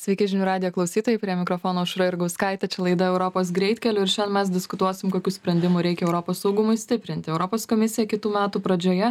Sveiki 0.00 0.24
žinių 0.32 0.46
radijo 0.48 0.70
klausytojai, 0.72 1.18
prie 1.20 1.34
mikrofono 1.36 1.82
Šra 1.84 2.06
ir 2.08 2.14
Gauskaitė, 2.16 2.70
čia 2.72 2.80
laida 2.86 3.10
Europos 3.10 3.50
greitkeliu 3.52 4.06
ir 4.06 4.08
šiandien 4.08 4.32
mes 4.32 4.48
diskutuosim, 4.48 5.10
kokius 5.12 5.36
sprendimų 5.36 5.82
reikia 5.84 6.06
Europos 6.06 6.38
saugumui 6.40 6.78
stiprinti. 6.80 7.28
Europos 7.28 7.66
komisija 7.68 8.08
kitų 8.08 8.32
metų 8.32 8.62
pradžioje 8.64 9.10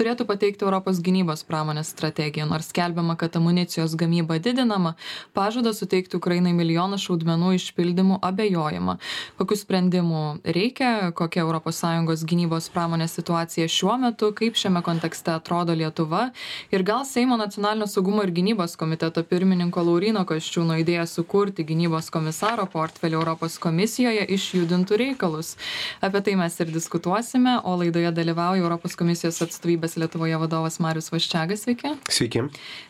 turėtų 0.00 0.24
pateikti 0.30 0.64
Europos 0.64 1.02
gynybos 1.04 1.44
pramonės 1.44 1.90
strategiją, 1.92 2.46
nors 2.48 2.70
skelbiama, 2.72 3.18
kad 3.20 3.36
amunicijos 3.36 3.92
gamyba 4.00 4.38
didinama, 4.40 4.94
pažada 5.36 5.74
suteikti 5.76 6.16
Ukrainai 6.16 6.54
milijoną 6.56 6.96
šaudmenų 7.04 7.52
išpildymų 7.58 8.22
abejojama. 8.30 8.96
Kokius 9.36 9.66
sprendimų 9.66 10.24
reikia, 10.56 11.12
kokia 11.20 11.44
ES 11.44 12.24
gynybos 12.32 12.70
pramonės 12.72 13.18
situacija 13.20 13.68
šiuo 13.68 13.98
metu, 14.06 14.32
kaip 14.32 14.56
šiame 14.56 14.80
kontekste 14.88 15.36
atrodo 15.36 15.76
Lietuva 15.76 16.30
ir 16.72 16.80
gal 16.80 17.04
Seimo 17.04 17.36
nacionalinio 17.36 17.92
saugumo 17.92 18.24
ir 18.24 18.32
gynybos 18.32 18.80
komiteto 18.80 19.20
pirmininko 19.20 19.84
Laurino 19.84 20.24
kasčiūno 20.30 20.78
idėja 20.80 21.06
sukurti 21.10 21.64
gynybos 21.66 22.10
komisaro 22.14 22.66
portfelį 22.70 23.18
Europos 23.18 23.58
komisijoje 23.62 24.22
išjudintų 24.36 24.98
reikalus. 25.02 25.56
Apie 26.04 26.22
tai 26.26 26.36
mes 26.38 26.56
ir 26.62 26.70
diskutuosime, 26.72 27.56
o 27.66 27.74
laidoje 27.80 28.12
dalyvauja 28.16 28.62
Europos 28.62 28.96
komisijos 28.98 29.42
atstovybės 29.44 29.98
Lietuvoje 30.00 30.38
vadovas 30.40 30.78
Marius 30.82 31.10
Vaščiagas, 31.12 31.66
sveiki. 31.66 31.94
Sveiki. 32.08 32.46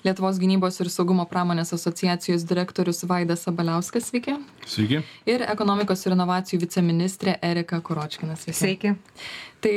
Lietuvos 0.06 0.40
gynybos 0.42 0.80
ir 0.84 0.92
saugumo 0.92 1.26
pramonės 1.30 1.74
asociacijos 1.76 2.44
direktorius 2.48 3.04
Vaidas 3.08 3.46
Sabaliauskas, 3.48 4.10
sveiki. 4.12 4.36
Sveiki. 4.66 5.04
Ir 5.30 5.46
ekonomikos 5.48 6.04
ir 6.06 6.16
inovacijų 6.18 6.62
viceministrė 6.66 7.38
Erika 7.52 7.80
Kuročkinas, 7.84 8.44
sveiki. 8.46 8.60
Sveiki. 8.60 8.96
Tai 9.60 9.74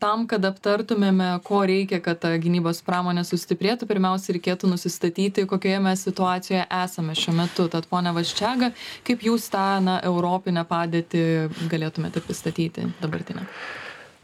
tam, 0.00 0.22
kad 0.30 0.44
aptartumėme, 0.48 1.26
ko 1.44 1.60
reikia, 1.68 1.98
kad 2.04 2.22
ta 2.22 2.30
gynybos 2.40 2.80
pramonė 2.86 3.20
sustiprėtų, 3.28 3.84
pirmiausia, 3.90 4.32
reikėtų 4.36 4.70
nusistatyti, 4.70 5.44
kokioje 5.50 5.82
mes 5.84 6.04
situacijoje 6.08 6.62
esame 6.64 7.16
šiuo 7.18 7.34
metu. 7.36 7.68
Tad, 7.72 7.88
ponia 7.90 8.14
Vaščiaga, 8.16 8.70
kaip 9.04 9.26
jūs 9.26 9.50
tą 9.52 9.66
na, 9.84 9.98
europinę 10.08 10.64
padėtį 10.68 11.22
galėtumėte 11.68 12.24
pristatyti 12.24 12.88
dabartinę? 13.02 13.44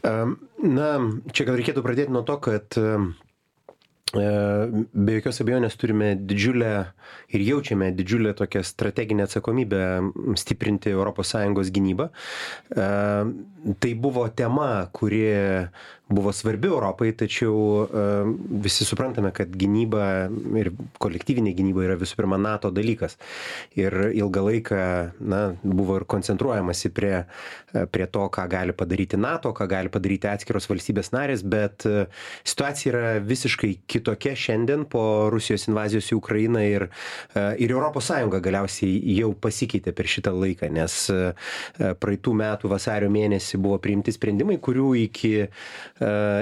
Na, 0.01 0.89
čia 1.29 1.45
gal 1.45 1.57
reikėtų 1.59 1.85
pradėti 1.85 2.13
nuo 2.15 2.25
to, 2.25 2.39
kad 2.41 2.77
be 4.15 5.17
jokios 5.17 5.41
abejonės 5.43 5.75
turime 5.75 6.13
didžiulę 6.15 6.71
ir 7.35 7.43
jaučiame 7.43 7.89
didžiulę 7.91 8.33
tokią 8.39 8.63
strateginę 8.63 9.25
atsakomybę 9.27 9.81
stiprinti 10.39 10.93
ES 10.95 11.71
gynybą. 11.75 12.09
Tai 13.79 13.93
buvo 13.95 14.29
tema, 14.29 14.87
kuri 14.93 15.25
buvo 16.09 16.31
svarbi 16.31 16.67
Europai, 16.67 17.11
tačiau 17.11 17.87
visi 18.63 18.85
suprantame, 18.87 19.31
kad 19.35 19.51
gynyba 19.51 20.27
ir 20.59 20.71
kolektyvinė 21.03 21.51
gynyba 21.57 21.83
yra 21.83 21.97
visų 21.99 22.21
pirma 22.21 22.39
NATO 22.39 22.71
dalykas. 22.71 23.17
Ir 23.75 23.93
ilgą 24.15 24.43
laiką 24.47 24.79
na, 25.19 25.41
buvo 25.63 25.99
ir 25.99 26.07
koncentruojamasi 26.07 26.91
prie, 26.95 27.25
prie 27.91 28.07
to, 28.07 28.27
ką 28.31 28.47
gali 28.51 28.75
padaryti 28.77 29.19
NATO, 29.19 29.51
ką 29.55 29.67
gali 29.69 29.91
padaryti 29.91 30.29
atskiros 30.31 30.69
valstybės 30.71 31.11
narės, 31.15 31.43
bet 31.43 31.83
situacija 32.47 32.93
yra 32.93 33.13
visiškai 33.23 33.73
kitokia 33.89 34.35
šiandien 34.37 34.87
po 34.89 35.27
Rusijos 35.33 35.67
invazijos 35.67 36.11
į 36.13 36.19
Ukrainą 36.21 36.63
ir, 36.63 36.87
ir 37.35 37.75
ES 37.77 38.11
galiausiai 38.47 39.17
jau 39.17 39.33
pasikeitė 39.35 39.91
per 39.95 40.07
šitą 40.07 40.31
laiką, 40.31 40.69
nes 40.71 40.95
praeitų 41.99 42.33
metų 42.41 42.71
vasario 42.71 43.09
mėnesį 43.11 43.59
buvo 43.61 43.77
priimti 43.83 44.13
sprendimai, 44.15 44.57
kurių 44.63 44.93
iki 45.03 45.33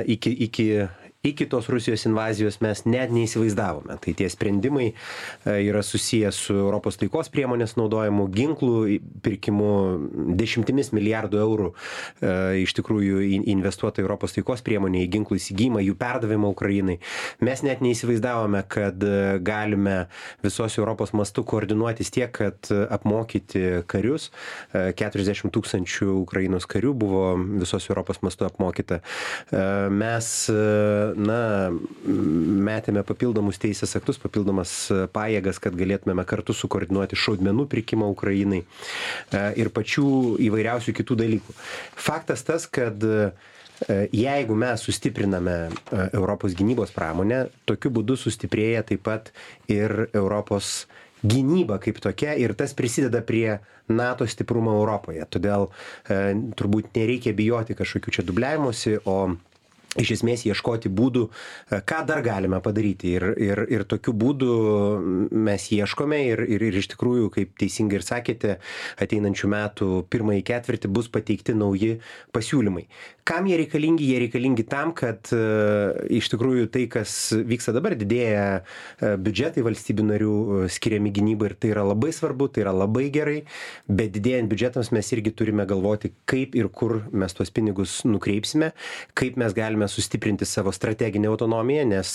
iki, 0.05 0.29
iki 0.31 0.87
iki 1.25 1.45
tos 1.49 1.69
Rusijos 1.69 2.05
invazijos 2.05 2.59
mes 2.61 2.83
net 2.85 3.11
neįsivaizdavome. 3.13 3.97
Tai 4.01 4.13
tie 4.17 4.27
sprendimai 4.29 4.87
e, 4.91 4.95
yra 5.65 5.81
susijęs 5.85 6.37
su 6.47 6.55
Europos 6.57 6.99
taikos 7.01 7.31
priemonės 7.33 7.75
naudojimu, 7.79 8.27
ginklų 8.35 8.99
pirkimu, 9.25 9.71
dešimtimis 10.37 10.91
milijardų 10.95 11.41
eurų 11.41 11.71
e, 11.71 12.35
iš 12.63 12.75
tikrųjų 12.77 13.23
investuota 13.51 14.03
Europos 14.03 14.35
taikos 14.37 14.63
priemonė 14.65 15.05
į 15.05 15.11
ginklų 15.17 15.39
įsigymą, 15.41 15.81
jų 15.85 15.97
perdavimą 15.99 16.51
Ukrainai. 16.53 16.99
Mes 17.45 17.65
net 17.65 17.81
neįsivaizdavome, 17.85 18.61
kad 18.71 19.01
e, 19.03 19.39
galime 19.45 19.97
visos 20.45 20.77
Europos 20.79 21.15
mastu 21.17 21.45
koordinuotis 21.47 22.13
tiek, 22.13 22.31
kad 22.35 22.69
apmokyti 22.91 23.81
karius. 23.89 24.29
40 24.75 25.51
tūkstančių 25.53 26.07
Ukrainos 26.19 26.65
karių 26.69 26.91
buvo 26.97 27.23
visos 27.61 27.87
Europos 27.89 28.21
mastu 28.25 28.47
apmokyta. 28.47 28.99
Mes 29.93 30.27
na 31.15 31.71
metėme 32.05 33.03
papildomus 33.07 33.59
teisės 33.61 33.95
aktus 33.99 34.19
papildomas 34.21 34.75
pajėgas 35.15 35.59
kad 35.63 35.75
galėtumėme 35.79 36.25
kartu 36.27 36.55
sukoordinuoti 36.55 37.19
šaudmenų 37.19 37.67
pirkimą 37.71 38.09
ukrainai 38.13 38.61
e, 38.61 39.43
ir 39.61 39.71
pačių 39.75 40.07
įvairiausių 40.47 40.95
kitų 41.01 41.19
dalykų 41.23 41.57
faktas 42.07 42.45
tas 42.47 42.69
kad 42.69 43.03
e, 43.03 43.33
Jeigu 44.15 44.55
mes 44.55 44.79
sustipriname 44.87 45.55
e, 45.67 45.69
Europos 46.15 46.53
gynybos 46.55 46.93
pramonę, 46.95 47.49
tokiu 47.67 47.91
būdu 47.97 48.15
sustiprėja 48.15 48.85
taip 48.87 49.01
pat 49.03 49.33
ir 49.67 50.05
Europos 50.15 50.85
gynyba 51.25 51.79
kaip 51.83 51.99
tokia 52.03 52.37
ir 52.39 52.53
tas 52.55 52.73
prisideda 52.77 53.21
prie 53.25 53.59
NATO 53.87 54.27
stiprumo 54.27 54.77
Europoje. 54.79 55.25
Todėl 55.29 55.67
e, 55.67 56.21
turbūt 56.57 56.95
nereikia 56.95 57.35
bijoti 57.37 57.75
kažkokių 57.77 58.15
čia 58.15 58.25
dubliavimuose, 58.25 58.99
o 59.05 59.35
iš 60.01 60.15
esmės 60.17 60.45
ieškoti 60.47 60.91
būdų, 60.91 61.25
e, 61.29 61.81
ką 61.87 62.01
dar 62.07 62.21
galime 62.25 62.59
padaryti. 62.63 63.15
Ir, 63.15 63.27
ir, 63.39 63.63
ir 63.71 63.85
tokiu 63.89 64.13
būdu 64.15 64.51
mes 65.31 65.67
ieškome 65.71 66.21
ir, 66.31 66.43
ir, 66.45 66.65
ir 66.69 66.79
iš 66.81 66.91
tikrųjų, 66.95 67.29
kaip 67.35 67.55
teisingai 67.61 67.99
ir 67.99 68.07
sakėte, 68.07 68.57
ateinančių 69.01 69.51
metų 69.55 69.91
pirmąjį 70.11 70.45
ketvirtį 70.51 70.91
bus 70.91 71.11
pateikti 71.11 71.55
nauji 71.57 71.99
pasiūlymai. 72.35 72.87
Kam 73.25 73.47
jie 73.49 73.55
reikalingi? 73.57 74.05
Jie 74.05 74.19
reikalingi 74.21 74.63
tam, 74.69 74.91
kad 74.93 75.31
uh, 75.33 75.95
iš 76.13 76.27
tikrųjų 76.29 76.67
tai, 76.69 76.83
kas 76.93 77.33
vyksta 77.33 77.73
dabar, 77.73 77.95
didėja 77.97 78.43
uh, 78.61 79.15
biudžetai 79.17 79.63
valstybių 79.65 80.03
narių 80.11 80.33
uh, 80.43 80.65
skiriami 80.69 81.09
gynybai 81.15 81.49
ir 81.49 81.55
tai 81.57 81.71
yra 81.73 81.87
labai 81.89 82.11
svarbu, 82.13 82.51
tai 82.53 82.61
yra 82.61 82.73
labai 82.75 83.07
gerai, 83.15 83.39
bet 83.89 84.11
didėjant 84.13 84.51
biudžetams 84.51 84.91
mes 84.93 85.09
irgi 85.17 85.33
turime 85.33 85.65
galvoti, 85.65 86.11
kaip 86.29 86.53
ir 86.53 86.69
kur 86.69 86.99
mes 87.09 87.33
tuos 87.33 87.49
pinigus 87.49 87.95
nukreipsime, 88.05 88.69
kaip 89.17 89.41
mes 89.41 89.57
galime 89.57 89.89
sustiprinti 89.89 90.45
savo 90.45 90.69
strateginę 90.75 91.31
autonomiją, 91.31 91.87
nes 91.95 92.13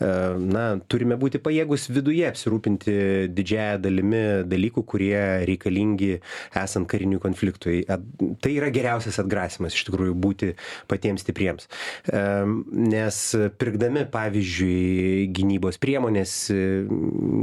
na, 0.00 0.66
turime 0.84 1.16
būti 1.20 1.40
pajėgus 1.40 1.88
viduje 1.92 2.28
apsirūpinti 2.28 2.98
didžiąją 3.32 3.80
dalimi 3.86 4.22
dalykų, 4.52 4.84
kurie 4.92 5.24
reikalingi 5.48 6.12
esant 6.60 6.88
kariniui 6.92 7.22
konfliktui. 7.24 7.82
Tai 7.88 8.52
yra 8.52 8.68
geriausias 8.74 9.20
atgrasimas 9.22 9.76
iš 9.76 9.88
tikrųjų 9.88 10.09
būti 10.14 10.54
patiems 10.90 11.24
stipriems. 11.24 11.68
Nes 12.10 13.20
pirkdami, 13.60 14.06
pavyzdžiui, 14.12 15.28
gynybos 15.36 15.80
priemonės, 15.82 16.36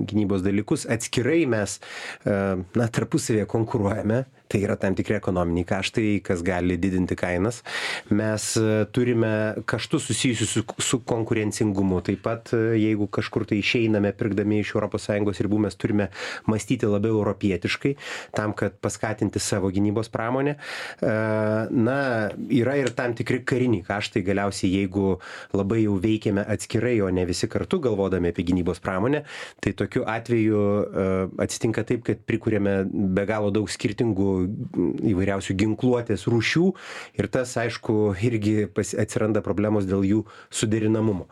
gynybos 0.10 0.46
dalykus, 0.46 0.88
atskirai 0.90 1.44
mes 1.50 1.80
na, 2.26 2.88
tarpusavėje 2.88 3.48
konkuruojame 3.52 4.26
tai 4.48 4.62
yra 4.64 4.78
tam 4.80 4.96
tikri 4.96 5.18
ekonominiai 5.18 5.68
kaštai, 5.68 6.20
kas 6.26 6.42
gali 6.46 6.78
didinti 6.80 7.18
kainas. 7.20 7.62
Mes 8.10 8.46
e, 8.60 8.86
turime 8.96 9.32
kaštus 9.68 10.08
susijusius 10.08 10.54
su, 10.56 10.64
su 10.80 11.00
konkurencingumu. 11.08 12.00
Taip 12.08 12.24
pat, 12.26 12.54
e, 12.56 12.78
jeigu 12.80 13.10
kažkur 13.12 13.48
tai 13.50 13.60
išeiname 13.62 14.14
pirkdami 14.18 14.62
iš 14.64 14.74
ES 14.78 15.44
ribų, 15.46 15.60
mes 15.68 15.76
turime 15.76 16.10
mąstyti 16.48 16.88
labiau 16.88 17.20
europietiškai, 17.20 17.96
tam, 18.36 18.54
kad 18.58 18.78
paskatinti 18.82 19.40
savo 19.44 19.72
gynybos 19.74 20.12
pramonę. 20.14 20.56
E, 21.02 21.14
na, 21.72 22.00
yra 22.48 22.78
ir 22.80 22.94
tam 22.96 23.16
tikri 23.18 23.44
kariniai 23.48 23.84
kaštai 23.88 24.24
galiausiai, 24.28 24.72
jeigu 24.82 25.18
labai 25.56 25.84
jau 25.84 25.98
veikiame 26.02 26.46
atskirai, 26.48 26.98
o 27.04 27.12
ne 27.12 27.28
visi 27.28 27.50
kartu 27.52 27.82
galvodami 27.84 28.32
apie 28.32 28.48
gynybos 28.48 28.80
pramonę, 28.84 29.24
tai 29.64 29.76
tokiu 29.78 30.06
atveju 30.08 30.64
atsitinka 31.44 31.84
taip, 31.88 32.04
kad 32.08 32.22
prikūrėme 32.30 32.78
be 32.88 33.26
galo 33.28 33.52
daug 33.54 33.70
skirtingų 33.72 34.37
įvairiausių 34.46 35.58
ginkluotės 35.62 36.28
rūšių 36.30 36.68
ir 37.20 37.30
tas, 37.34 37.56
aišku, 37.60 38.14
irgi 38.28 38.68
atsiranda 38.76 39.44
problemos 39.46 39.88
dėl 39.90 40.06
jų 40.08 40.24
suderinamumo. 40.54 41.28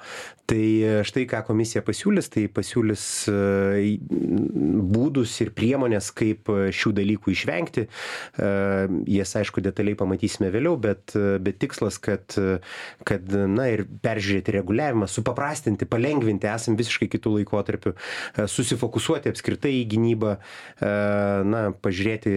Tai 0.45 1.01
štai 1.07 1.23
ką 1.25 1.39
komisija 1.47 1.81
pasiūlys, 1.85 2.27
tai 2.29 2.43
pasiūlys 2.53 3.03
e, 3.31 3.35
būdus 4.93 5.31
ir 5.41 5.49
priemonės, 5.57 6.11
kaip 6.13 6.51
šių 6.69 6.91
dalykų 6.99 7.33
išvengti. 7.33 7.85
E, 7.87 8.49
jas, 9.09 9.33
aišku, 9.39 9.63
detaliai 9.65 9.97
pamatysime 9.97 10.51
vėliau, 10.53 10.77
bet, 10.77 11.15
bet 11.15 11.57
tikslas, 11.63 11.97
kad, 11.97 12.37
kad, 13.09 13.33
na 13.49 13.67
ir 13.73 13.87
peržiūrėti 14.05 14.53
reguliavimą, 14.59 15.09
supaprastinti, 15.09 15.89
palengvinti, 15.89 16.51
esam 16.51 16.77
visiškai 16.77 17.09
kitų 17.15 17.39
laikotarpių, 17.39 17.95
e, 17.95 18.45
susifokusuoti 18.45 19.33
apskritai 19.33 19.73
į 19.79 19.83
gynybą, 19.95 20.35
na, 21.49 21.61
pažiūrėti 21.81 22.31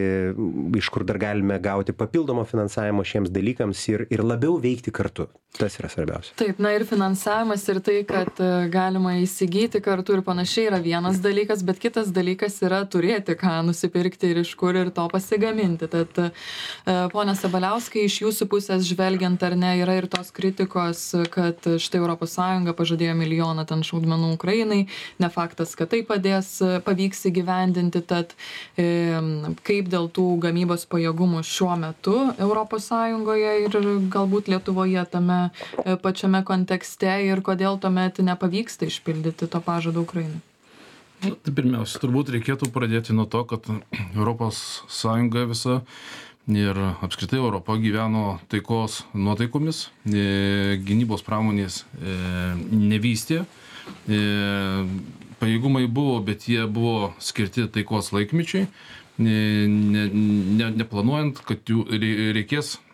iš 0.78 0.88
kur 0.94 1.05
dar 1.08 1.19
galime 1.19 1.58
gauti 1.62 1.94
papildomo 1.96 2.44
finansavimo 2.49 3.05
šiems 3.05 3.32
dalykams 3.34 3.84
ir, 3.93 4.06
ir 4.10 4.25
labiau 4.25 4.58
veikti 4.62 4.94
kartu. 4.94 5.28
Tas 5.56 5.79
yra 5.81 5.89
svarbiausia. 5.89 6.35
Taip, 6.39 6.59
na 6.62 6.71
ir 6.77 6.85
finansavimas 6.87 7.62
ir 7.73 7.81
tai, 7.83 7.97
kad 8.06 8.37
e, 8.39 8.49
galima 8.71 9.15
įsigyti 9.19 9.81
kartu 9.83 10.15
ir 10.15 10.21
panašiai 10.23 10.69
yra 10.69 10.79
vienas 10.85 11.19
dalykas, 11.25 11.65
bet 11.67 11.81
kitas 11.83 12.12
dalykas 12.15 12.61
yra 12.62 12.83
turėti 12.87 13.35
ką 13.39 13.56
nusipirkti 13.67 14.31
ir 14.31 14.43
iš 14.45 14.53
kur 14.61 14.77
ir 14.79 14.93
to 14.95 15.06
pasigaminti. 15.11 15.89
Tad, 15.91 16.21
e, 16.21 16.99
ponia 17.11 17.35
Sabaliauskai, 17.39 18.05
iš 18.06 18.21
jūsų 18.27 18.47
pusės 18.53 18.85
žvelgiant 18.87 19.43
ar 19.49 19.56
ne, 19.59 19.73
yra 19.81 19.97
ir 19.99 20.06
tos 20.12 20.31
kritikos, 20.37 21.03
kad 21.33 21.67
štai 21.81 22.05
ES 22.05 22.37
pažadėjo 22.79 23.17
milijoną 23.19 23.65
ten 23.67 23.83
šaudmenų 23.83 24.35
Ukrainai, 24.37 24.85
ne 25.19 25.33
faktas, 25.33 25.75
kad 25.81 25.91
tai 25.91 26.05
padės, 26.06 26.53
pavyks 26.87 27.25
įgyvendinti, 27.33 28.05
tad 28.06 28.37
e, 28.77 28.87
kaip 29.67 29.91
dėl 29.91 30.06
tų 30.12 30.29
gamybos 30.44 30.87
pajėgumų 30.93 31.43
šiuo 31.43 31.75
metu 31.81 32.21
ES 32.37 32.93
ir 33.65 33.83
galbūt 34.12 34.53
Lietuvoje 34.53 35.03
tame 35.11 35.38
E, 35.85 35.96
pačiame 36.02 36.43
kontekste 36.46 37.11
ir 37.26 37.43
kodėl 37.44 37.79
tuomet 37.82 38.20
nepavyksta 38.25 38.88
išpildyti 38.88 39.49
to 39.50 39.61
pažado 39.64 40.05
Ukrainai? 40.05 40.40
Na, 41.19 41.35
tai 41.35 41.52
pirmiausia, 41.55 41.99
turbūt 42.02 42.31
reikėtų 42.37 42.70
pradėti 42.75 43.17
nuo 43.17 43.26
to, 43.31 43.43
kad 43.50 43.67
ES 44.14 45.05
visa 45.50 45.81
ir 46.49 46.79
apskritai 47.05 47.40
Europa 47.40 47.76
gyveno 47.76 48.38
taikos 48.49 49.02
nuotaikomis, 49.12 49.88
e, 50.08 50.79
gynybos 50.81 51.25
pramonės 51.26 51.82
e, 52.00 52.14
nevystė, 52.73 53.43
pajėgumai 55.38 55.87
buvo, 55.88 56.19
bet 56.25 56.49
jie 56.49 56.64
buvo 56.69 57.12
skirti 57.25 57.67
taikos 57.73 58.11
laikmečiai, 58.17 58.67
ne, 59.20 59.38
ne, 60.08 60.69
neplanuojant, 60.76 61.41
kad 61.49 61.73
jų 61.73 61.84
reikės 62.37 62.76
E, 62.79 62.81
e, 62.81 62.88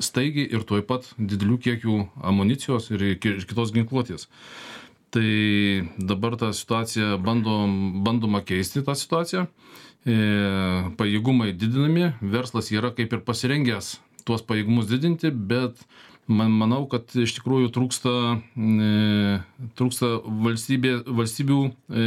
staigiai 0.00 0.48
ir 0.50 0.64
tuoj 0.68 0.84
pat 0.88 1.08
didelių 1.18 1.58
kiekių 1.66 1.96
amunicijos 2.32 2.90
ir 2.94 3.06
kitos 3.20 3.72
ginkluotės. 3.76 4.28
Tai 5.10 5.30
dabar 5.98 6.36
tą 6.38 6.52
situaciją 6.54 7.16
bandom, 7.18 8.02
bandoma 8.06 8.44
keisti 8.46 8.84
tą 8.86 8.94
situaciją. 8.94 9.48
E, 10.06 10.18
pajėgumai 10.96 11.50
didinami, 11.52 12.12
verslas 12.22 12.70
yra 12.72 12.92
kaip 12.94 13.12
ir 13.12 13.24
pasirengęs 13.26 13.98
tuos 14.24 14.44
pajėgumus 14.46 14.86
didinti, 14.88 15.32
bet 15.32 15.82
man, 16.30 16.54
manau, 16.54 16.84
kad 16.90 17.10
iš 17.18 17.34
tikrųjų 17.38 17.72
trūksta, 17.74 18.14
e, 18.54 19.40
trūksta 19.76 20.12
valstybė, 20.46 20.94
valstybių 21.10 21.60
e, 21.66 22.06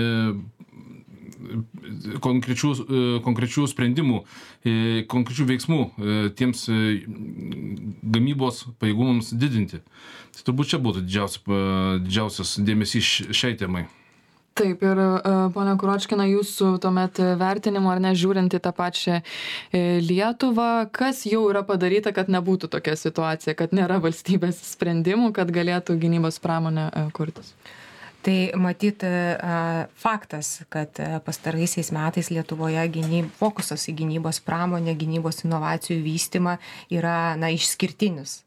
konkrečių, 2.23 2.71
e, 2.73 3.01
konkrečių 3.23 3.65
sprendimų, 3.69 4.21
e, 4.65 5.03
konkrečių 5.09 5.47
veiksmų 5.51 5.81
e, 5.83 6.29
tiems 6.37 6.67
gamybos 8.03 8.65
pajėgumams 8.79 9.33
didinti. 9.33 9.81
Tai 10.33 10.47
turbūt 10.47 10.73
čia 10.73 10.79
būtų 10.81 11.03
didžiausias, 11.05 11.43
didžiausias 12.05 12.55
dėmesys 12.65 13.11
šiai 13.35 13.57
temai. 13.59 13.85
Taip, 14.53 14.83
ir 14.85 14.99
ponia 15.53 15.73
Kuročkina, 15.81 16.27
jūsų 16.29 16.75
tuomet 16.81 17.17
vertinimu 17.41 17.89
ar 17.89 18.01
nežiūrint 18.03 18.53
į 18.53 18.59
tą 18.61 18.69
pačią 18.77 19.23
Lietuvą, 19.73 20.91
kas 20.93 21.23
jau 21.25 21.47
yra 21.49 21.63
padaryta, 21.65 22.13
kad 22.13 22.29
nebūtų 22.29 22.69
tokia 22.75 22.93
situacija, 22.93 23.55
kad 23.57 23.73
nėra 23.73 23.97
valstybės 24.03 24.61
sprendimų, 24.75 25.31
kad 25.33 25.49
galėtų 25.49 25.97
gynybos 25.97 26.37
pramonė 26.43 26.91
kurtis? 27.17 27.55
Tai 28.23 28.37
matyt 28.59 29.03
e, 29.03 29.11
faktas 29.99 30.63
kad 30.73 30.99
e, 30.99 31.09
pastaraisiais 31.25 31.91
metais 31.95 32.31
lietuvoje 32.33 32.83
gynyb 32.95 33.29
fokusas 33.39 33.85
į 33.91 33.97
gynybos 34.03 34.39
pramonę 34.45 34.95
gynybos 34.99 35.43
inovacijų 35.43 36.01
vystymą 36.05 36.57
yra 36.93 37.35
na 37.39 37.51
išskirtinis 37.53 38.41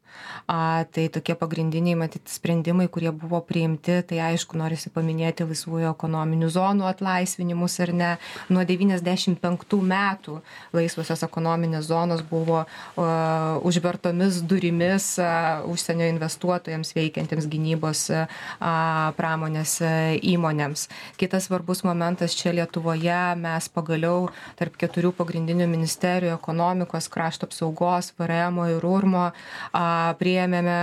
A, 0.47 0.85
tai 0.91 1.09
tokie 1.11 1.35
pagrindiniai, 1.35 1.97
matyt, 1.99 2.29
sprendimai, 2.31 2.87
kurie 2.87 3.11
buvo 3.11 3.41
priimti, 3.43 3.97
tai 4.07 4.21
aišku, 4.29 4.55
norisi 4.55 4.87
paminėti 4.93 5.43
laisvųjų 5.43 5.89
ekonominių 5.91 6.47
zonų 6.55 6.85
atlaisvinimus 6.87 7.75
ar 7.83 7.91
ne. 7.91 8.11
Nuo 8.47 8.63
95 8.67 9.81
metų 9.91 10.37
laisvosios 10.75 11.25
ekonominės 11.27 11.89
zonos 11.89 12.23
buvo 12.29 12.61
uh, 12.63 13.59
užvertomis 13.67 14.39
durimis 14.47 15.09
uh, 15.19 15.65
užsienio 15.67 16.07
investuotojams 16.13 16.93
veikiantiems 16.95 17.49
gynybos 17.51 18.05
uh, 18.15 18.39
pramonės 19.19 19.75
uh, 19.83 20.15
įmonėms. 20.23 20.87
Kitas 21.19 21.49
svarbus 21.49 21.83
momentas 21.83 22.37
čia 22.39 22.55
Lietuvoje 22.55 23.19
mes 23.43 23.67
pagaliau 23.75 24.29
tarp 24.55 24.79
keturių 24.79 25.11
pagrindinių 25.19 25.67
ministerijų- 25.75 26.37
ekonomikos, 26.39 27.11
krašto 27.11 27.51
apsaugos, 27.51 28.13
PRM 28.15 28.63
ir 28.71 28.87
URMO 28.87 29.27
uh, 29.27 29.96
priėmėme 30.19 30.77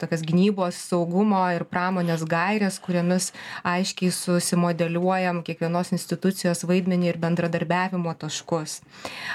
tokias 0.00 0.22
gynybos 0.26 0.78
saugumo 0.90 1.42
ir 1.54 1.64
pramonės 1.68 2.24
gairės 2.28 2.78
kuriomis 2.82 3.30
aiškiai 3.66 4.12
susimodeliuojam 4.14 5.42
kiekvienos 5.46 5.92
institucijos 5.96 6.64
vaidmenį 6.68 7.12
ir 7.12 7.20
bendradarbiavimo 7.22 8.14
taškus. 8.20 8.80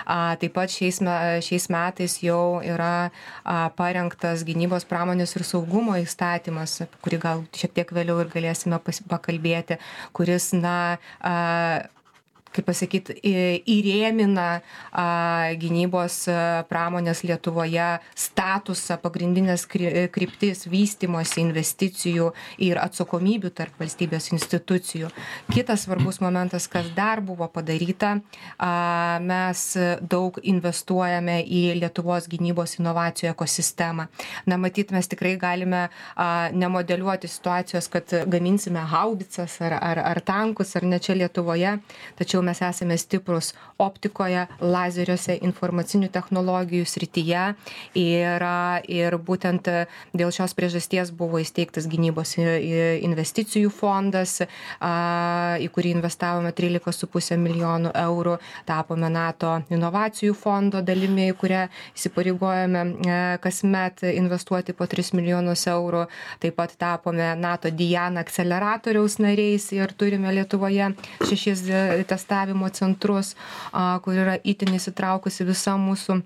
Taip 0.06 0.56
pat 0.56 0.73
šiais 0.73 1.01
šiais 1.45 1.69
metais 1.73 2.19
jau 2.23 2.62
yra 2.65 3.09
parengtas 3.77 4.45
gynybos 4.47 4.88
pramonės 4.89 5.35
ir 5.38 5.47
saugumo 5.47 5.97
įstatymas 6.01 6.81
kurį 7.06 7.21
gal 7.25 7.44
šiek 7.56 7.75
tiek 7.75 7.91
vėliau 7.95 8.21
ir 8.23 8.31
galėsime 8.33 8.79
pakalbėti 9.09 9.79
kuris 10.15 10.51
na 10.56 10.77
kaip 12.56 12.68
pasakyt 12.69 13.12
įrėmina 13.22 14.48
gynybos 15.62 16.22
pramonės 16.69 17.24
Lietuvoje 17.28 17.88
statusą, 18.16 18.98
pagrindinės 19.04 19.66
kryptis 19.68 20.66
vystimosi 20.72 21.42
investicijų 21.44 22.31
ir 22.63 22.80
atsakomybių 22.81 23.52
tarp 23.56 23.80
valstybės 23.81 24.31
institucijų. 24.36 25.12
Kitas 25.52 25.86
svarbus 25.86 26.22
momentas, 26.24 26.69
kas 26.72 26.88
dar 26.96 27.22
buvo 27.25 27.48
padaryta, 27.52 28.16
mes 29.25 29.66
daug 30.01 30.40
investuojame 30.44 31.42
į 31.44 31.63
Lietuvos 31.81 32.30
gynybos 32.31 32.78
inovacijų 32.80 33.31
ekosistemą. 33.34 34.08
Na, 34.48 34.60
matyt, 34.62 34.94
mes 34.96 35.10
tikrai 35.12 35.36
galime 35.42 35.88
nemodeliuoti 36.56 37.30
situacijos, 37.31 37.90
kad 37.92 38.13
gaminsime 38.31 38.84
haubicas 38.92 39.60
ar, 39.66 39.78
ar, 39.81 40.01
ar 40.13 40.22
tankus 40.25 40.75
ar 40.78 40.86
ne 40.88 41.00
čia 41.01 41.18
Lietuvoje, 41.19 41.78
tačiau 42.19 42.44
mes 42.45 42.62
esame 42.63 42.97
stiprūs 43.00 43.53
optikoje, 43.81 44.45
lazeriuose, 44.62 45.38
informacinių 45.45 46.09
technologijų 46.13 46.86
srityje. 46.88 47.44
Ir, 48.00 48.45
ir 48.92 49.18
būtent 49.27 49.69
dėl 50.15 50.33
šios 50.36 50.56
priežasties 50.57 51.12
buvo 51.15 51.42
įsteigtas 51.42 51.88
gynybos 51.92 52.36
investicijų 52.38 53.71
fondas, 53.74 54.38
į 54.81 55.69
kurį 55.75 55.95
investavome 55.97 56.51
13,5 56.56 57.39
milijonų 57.42 57.92
eurų, 58.06 58.38
tapome 58.68 59.10
NATO 59.12 59.58
inovacijų 59.74 60.36
fondo 60.38 60.81
dalimi, 60.86 61.27
kurią 61.38 61.65
įsipareigojame 61.96 62.81
e, 62.86 63.20
kasmet 63.43 64.03
investuoti 64.12 64.75
po 64.77 64.88
3 64.89 65.15
milijonus 65.17 65.65
eurų, 65.72 66.05
taip 66.43 66.58
pat 66.60 66.75
tapome 66.79 67.31
NATO 67.39 67.72
Diana 67.72 68.24
akceleratoriaus 68.25 69.20
nariais 69.24 69.67
ir 69.75 69.93
turime 69.98 70.34
Lietuvoje 70.36 70.91
šešis 71.25 71.65
testavimo 72.10 72.35
testavimo 72.36 72.70
centrus, 72.70 73.36
kur 74.04 74.13
yra 74.13 74.38
itin 74.44 74.75
įsitraukusi 74.75 75.46
visa 75.48 75.75
mūsų 75.80 76.22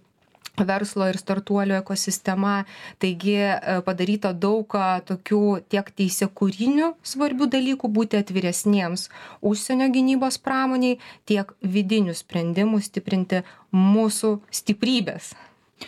verslo 0.60 1.06
ir 1.08 1.16
startuolių 1.16 1.78
ekosistema. 1.78 2.66
Taigi 3.00 3.38
e, 3.39 3.78
padaryta 3.86 4.34
daug 4.34 4.68
tokių 5.08 5.62
tiek 5.72 5.88
teisėkūrinių 5.96 6.89
svarbių 7.04 7.48
dalykų 7.54 7.88
būti 7.88 8.20
atviresniems 8.20 9.08
užsienio 9.39 9.88
gynybos 9.94 10.39
pramoniai, 10.44 10.98
tiek 11.30 11.54
vidinių 11.62 12.18
sprendimų 12.18 12.82
stiprinti 12.84 13.44
mūsų 13.72 14.39
stiprybės. 14.51 15.32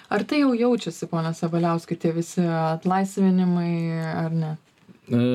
Ar 0.08 0.24
tai 0.24 0.46
jau 0.46 0.54
jaučiasi, 0.56 1.10
ponas 1.12 1.42
Sabaliauskai, 1.44 1.98
tie 2.00 2.14
visi 2.16 2.46
atlaisvinimai 2.46 3.74
ar 4.14 4.32
ne? 4.32 4.56
E, 5.12 5.26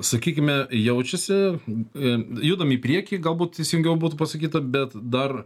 sakykime, 0.00 0.66
jaučiasi, 0.70 1.38
e, 1.38 2.16
judam 2.46 2.72
į 2.74 2.80
priekį, 2.82 3.20
galbūt 3.22 3.58
teisingiau 3.58 3.96
būtų 4.00 4.18
pasakyta, 4.20 4.62
bet 4.62 4.94
dar 4.94 5.44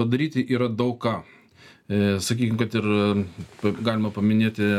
padaryti 0.00 0.44
yra 0.48 0.68
daug 0.68 0.98
ką. 1.02 1.20
E, 1.88 2.18
sakykime, 2.22 2.60
kad 2.60 2.76
ir 2.78 2.86
e, 2.86 3.74
galima 3.82 4.12
paminėti 4.14 4.70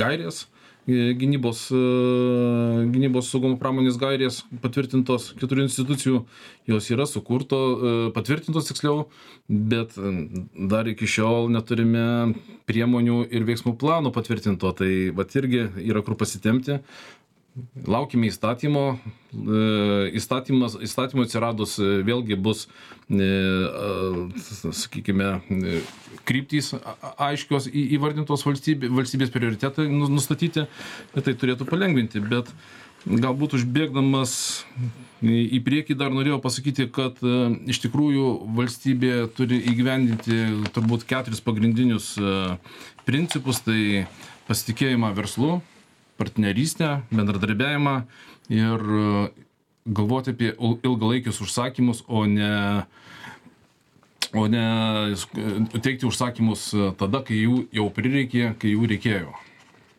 gairės, 0.00 0.46
gynybos, 0.84 1.70
gynybos 2.92 3.30
saugumo 3.32 3.56
pramonės 3.56 3.96
gairės 3.96 4.42
patvirtintos 4.60 5.30
keturių 5.40 5.64
institucijų, 5.64 6.18
jos 6.68 6.90
yra 6.92 7.06
sukurto, 7.08 7.60
patvirtintos 8.12 8.68
tiksliau, 8.68 9.06
bet 9.48 9.96
dar 9.96 10.90
iki 10.92 11.08
šiol 11.08 11.48
neturime 11.54 12.34
priemonių 12.68 13.22
ir 13.32 13.48
veiksmų 13.48 13.78
plano 13.80 14.12
patvirtinto, 14.12 14.74
tai 14.76 15.08
vat 15.16 15.32
irgi 15.40 15.70
yra 15.88 16.04
kur 16.04 16.20
pasitemti 16.20 16.82
laukime 17.86 18.28
įstatymo, 18.28 18.84
e, 19.32 19.58
įstatymas, 20.18 20.76
įstatymo 20.82 21.24
atsiradus 21.26 21.76
e, 21.78 21.90
vėlgi 22.06 22.38
bus, 22.40 22.66
e, 23.06 23.28
sakykime, 24.74 25.28
kryptys 26.26 26.72
aiškios 27.14 27.68
įvardintos 27.70 28.42
valstybė, 28.46 28.90
valstybės 28.94 29.32
prioritetai 29.34 29.86
nu, 29.92 30.08
nustatyti, 30.10 30.66
tai 31.14 31.34
turėtų 31.34 31.68
palengvinti, 31.68 32.22
bet 32.24 32.50
galbūt 33.04 33.58
užbėgdamas 33.58 34.64
į 35.24 35.60
priekį 35.64 35.98
dar 36.00 36.12
norėjau 36.12 36.38
pasakyti, 36.42 36.86
kad 36.92 37.20
iš 37.68 37.82
tikrųjų 37.84 38.30
valstybė 38.56 39.12
turi 39.36 39.60
įgyvendinti 39.72 40.70
turbūt 40.72 41.04
keturis 41.08 41.44
pagrindinius 41.44 42.14
principus, 43.04 43.60
tai 43.66 44.06
pasitikėjimą 44.48 45.12
verslu, 45.20 45.60
partnerystę, 46.16 47.00
bendradarbiavimą 47.12 48.02
ir 48.50 48.80
e, 48.80 49.28
galvoti 49.86 50.30
apie 50.30 50.52
ilgalaikius 50.82 51.40
užsakymus, 51.40 52.04
o 52.08 52.26
ne, 52.26 52.84
o 54.32 54.46
ne 54.48 54.66
e, 55.12 55.80
teikti 55.80 56.06
užsakymus 56.06 56.68
e, 56.74 56.92
tada, 57.00 57.24
kai 57.26 57.40
jų 57.44 57.64
jau 57.74 57.88
prireikė, 57.94 58.52
kai 58.60 58.74
jų 58.74 58.92
reikėjo. 58.94 59.34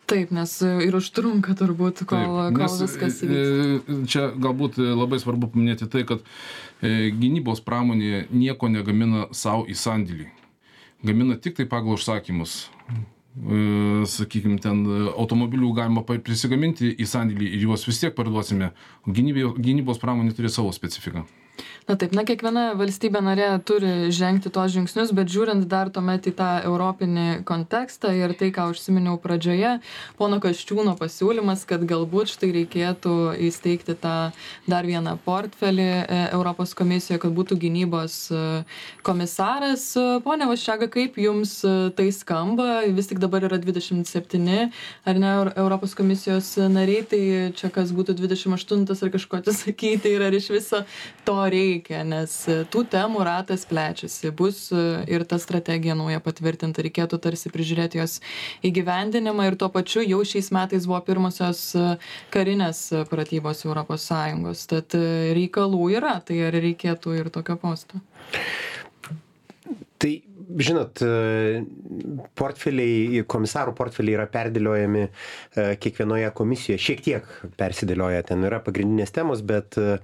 Taip, 0.06 0.30
nes 0.30 0.52
ir 0.62 0.94
užtrunka 0.94 1.56
turbūt, 1.58 2.04
kol, 2.06 2.36
Taip, 2.46 2.58
kol 2.60 2.76
viskas 2.78 3.18
įvyks. 3.26 4.04
Čia 4.12 4.28
galbūt 4.38 4.78
labai 4.78 5.18
svarbu 5.18 5.48
paminėti 5.50 5.88
tai, 5.90 6.04
kad 6.06 6.22
gynybos 6.78 7.58
pramonė 7.66 8.28
nieko 8.30 8.70
negamina 8.70 9.26
savo 9.34 9.64
į 9.66 9.74
sandėlį. 9.74 10.28
Gamina 11.02 11.34
tik 11.42 11.58
tai 11.58 11.66
pagal 11.66 11.98
užsakymus. 11.98 12.68
E, 13.36 14.06
sakykim, 14.08 14.56
ten 14.64 14.84
automobilių 15.12 15.72
galima 15.76 16.04
prisigaminti 16.06 16.94
į 16.96 17.08
sandėlį 17.10 17.50
ir 17.52 17.66
juos 17.68 17.84
vis 17.88 18.00
tiek 18.00 18.14
parduosime. 18.16 18.72
Gynybos 19.06 20.00
pramonė 20.00 20.32
turi 20.36 20.52
savo 20.52 20.72
specifiką 20.72 21.26
na 21.88 21.96
taip 21.98 22.14
na 22.16 22.24
kiekviena 22.26 22.64
valstybė 22.78 23.20
narė 23.22 23.48
turi 23.66 24.10
žengti 24.14 24.50
tuos 24.52 24.72
žingsnius 24.74 25.12
bet 25.16 25.30
žiūrint 25.30 25.66
dar 25.70 25.90
tuomet 25.94 26.26
į 26.26 26.32
tą 26.38 26.48
europinį 26.66 27.26
kontekstą 27.46 28.10
ir 28.16 28.34
tai 28.38 28.50
ką 28.54 28.68
užsiminiau 28.72 29.18
pradžioje 29.22 29.76
pono 30.18 30.40
kasčiūno 30.42 30.96
pasiūlymas 30.98 31.62
kad 31.70 31.84
galbūt 31.86 32.32
štai 32.34 32.50
reikėtų 32.56 33.14
įsteigti 33.48 33.96
tą 34.02 34.16
dar 34.66 34.88
vieną 34.88 35.16
portfelį 35.26 35.86
e, 35.86 36.20
europos 36.34 36.74
komisijoj 36.78 37.20
kad 37.22 37.36
būtų 37.36 37.58
gynybos 37.62 38.18
e, 38.34 38.42
komisaras. 39.06 39.88
Pone 40.24 40.48
vaščega 40.50 40.90
kaip 40.92 41.20
jums 41.20 41.58
e, 41.64 41.74
tai 41.96 42.08
skamba? 42.14 42.82
Vis 42.96 43.10
tik 43.10 43.22
dabar 43.22 43.46
yra 43.46 43.60
dvidešimt 43.62 44.10
septyni 44.10 44.70
ar 45.06 45.22
ne 45.22 45.32
europos 45.54 45.94
komisijos 45.98 46.54
nariai 46.72 47.06
tai 47.06 47.22
čia 47.56 47.70
kas 47.74 47.94
būtų 47.96 48.16
dvidešim 48.18 48.56
aštuntas 48.56 49.02
ar 49.06 49.14
kažko 49.14 49.40
atsisakyti 49.40 50.16
ir 50.16 50.26
ar 50.26 50.34
iš 50.36 50.50
viso 50.54 50.82
to 51.26 51.38
reikia 51.52 52.02
nes 52.06 52.32
e, 52.50 52.58
tų 52.72 52.84
temų 52.92 53.24
ratas 53.26 53.64
plečiasi 53.68 54.30
bus 54.36 54.66
e, 54.74 54.82
ir 55.10 55.24
ta 55.28 55.38
strategija 55.42 55.96
nauja 55.98 56.20
patvirtinta 56.24 56.84
reikėtų 56.84 57.18
tarsi 57.22 57.52
prižiūrėti 57.54 58.00
jos 58.00 58.18
įgyvendinimą 58.66 59.48
ir 59.50 59.58
tuo 59.60 59.70
pačiu 59.72 60.04
jau 60.04 60.22
šiais 60.26 60.52
metais 60.54 60.88
buvo 60.88 61.00
pirmosios 61.06 61.62
e, 61.78 61.84
karinės 62.34 62.82
pratybos 63.10 63.64
europos 63.66 64.06
sąjungos. 64.10 64.66
Tad 64.70 64.96
reikalų 65.36 65.90
yra 65.96 66.18
tai 66.26 66.42
ar 66.48 66.56
reikėtų 66.66 67.18
ir 67.20 67.32
tokio 67.34 67.58
posto? 67.60 68.00
Tai 69.96 70.12
žinot, 70.46 71.00
e, 71.02 71.62
portfeliai, 72.38 73.22
komisarų 73.28 73.74
portfeliai 73.76 74.16
yra 74.18 74.26
perdėliojami 74.30 75.02
e, 75.06 75.10
kiekvienoje 75.82 76.30
komisijoje. 76.36 76.82
Šiek 76.86 77.02
tiek 77.04 77.30
persidėlioja, 77.58 78.24
ten 78.30 78.44
yra 78.46 78.60
pagrindinės 78.64 79.14
temos, 79.16 79.42
bet 79.46 79.78
e, 79.80 79.98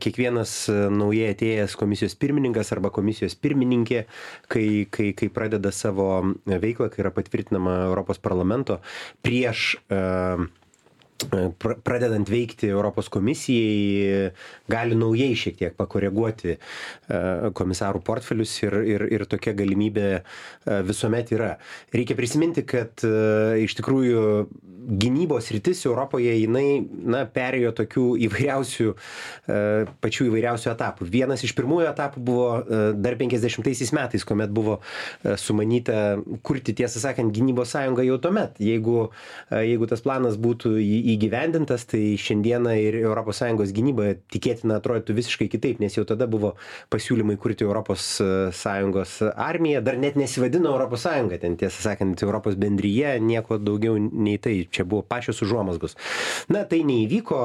kiekvienas 0.00 0.54
naujai 0.94 1.32
atėjęs 1.34 1.76
komisijos 1.80 2.16
pirmininkas 2.20 2.72
arba 2.74 2.92
komisijos 2.94 3.36
pirmininkė, 3.40 4.04
kai, 4.50 4.66
kai, 4.90 5.10
kai 5.18 5.30
pradeda 5.32 5.72
savo 5.74 6.10
veiklą, 6.46 6.90
kai 6.90 7.04
yra 7.04 7.14
patvirtinama 7.14 7.80
Europos 7.88 8.20
parlamento, 8.22 8.80
prieš 9.24 9.74
uh, 9.90 10.48
pradedant 11.84 12.28
veikti 12.28 12.70
Europos 12.70 13.08
komisijai, 13.12 14.30
gali 14.70 14.96
naujai 14.98 15.34
šiek 15.36 15.58
tiek 15.58 15.76
pakoreguoti 15.78 16.54
e, 16.54 16.58
komisarų 17.56 18.02
portfelius 18.06 18.54
ir, 18.64 18.76
ir, 18.88 19.06
ir 19.12 19.26
tokia 19.28 19.54
galimybė 19.56 20.08
e, 20.16 20.22
visuomet 20.86 21.32
yra. 21.36 21.54
Reikia 21.94 22.16
prisiminti, 22.18 22.64
kad 22.68 23.04
e, 23.06 23.62
iš 23.66 23.76
tikrųjų 23.80 24.24
gynybos 25.00 25.50
rytis 25.52 25.84
Europoje 25.86 26.32
jinai 26.38 26.80
na, 26.80 27.26
perėjo 27.28 27.74
tokių 27.76 28.04
įvairiausių, 28.26 28.94
pačių 30.00 30.26
įvairiausių 30.30 30.70
etapų. 30.72 31.06
Vienas 31.12 31.44
iš 31.46 31.52
pirmųjų 31.54 31.90
etapų 31.90 32.22
buvo 32.24 32.46
dar 32.96 33.18
50 33.20 33.92
metais, 33.94 34.24
kuomet 34.26 34.50
buvo 34.56 34.78
sumanyta 35.38 36.16
kurti, 36.42 36.74
tiesą 36.80 37.02
sakant, 37.04 37.30
gynybos 37.36 37.74
sąjungą 37.76 38.06
jau 38.08 38.16
tuomet. 38.24 38.56
Jeigu, 38.64 39.10
jeigu 39.52 39.90
tas 39.90 40.02
planas 40.02 40.40
būtų 40.40 40.72
į 40.80 41.09
įgyvendintas 41.14 41.86
tai 41.90 42.16
šiandieną 42.20 42.74
ir 42.80 43.00
europos 43.02 43.40
sąjungos 43.42 43.74
gynyba 43.76 44.14
tikėtina 44.32 44.78
atrodytų 44.80 45.16
visiškai 45.18 45.48
kitaip 45.52 45.80
nes 45.82 45.96
jau 45.96 46.04
tada 46.08 46.28
buvo 46.30 46.54
pasiūlymai 46.92 47.36
kurti 47.40 47.66
europos 47.66 48.06
sąjungos 48.56 49.16
armiją 49.34 49.82
dar 49.84 49.98
net 50.00 50.16
nesivadino 50.20 50.72
europos 50.72 51.04
sąjunga 51.06 51.40
ten 51.42 51.56
tiesą 51.60 51.82
sakant 51.88 52.22
europos 52.22 52.56
bendrija 52.60 53.16
nieko 53.18 53.58
daugiau 53.58 53.96
nei 53.98 54.38
tai 54.38 54.66
čia 54.70 54.84
buvo 54.84 55.02
pačios 55.02 55.42
užuomazgos. 55.44 55.96
Na 56.48 56.64
tai 56.68 56.82
neįvyko 56.86 57.38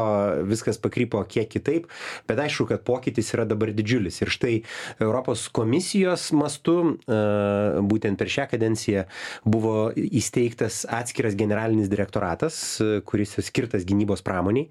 viskas 0.49 0.79
pakrypo 0.81 1.23
kiek 1.29 1.49
kitaip 1.51 1.87
bet 2.27 2.41
aišku 2.45 2.67
kad 2.69 2.83
pokytis 2.87 3.33
yra 3.35 3.45
dabar 3.47 3.71
didžiulis. 3.75 4.21
Ir 4.23 4.31
štai 4.33 4.55
europos 4.99 5.47
komisijos 5.53 6.29
mastu 6.35 6.77
būtent 7.05 8.19
per 8.19 8.31
šią 8.31 8.47
kadenciją 8.53 9.05
buvo 9.45 9.91
įsteigtas 9.95 10.83
atskiras 10.89 11.37
generalinis 11.37 11.91
direktoratas 11.91 12.59
kuris 13.05 13.37
skirtas 13.55 13.85
gynybos 13.87 14.23
pramonei, 14.25 14.67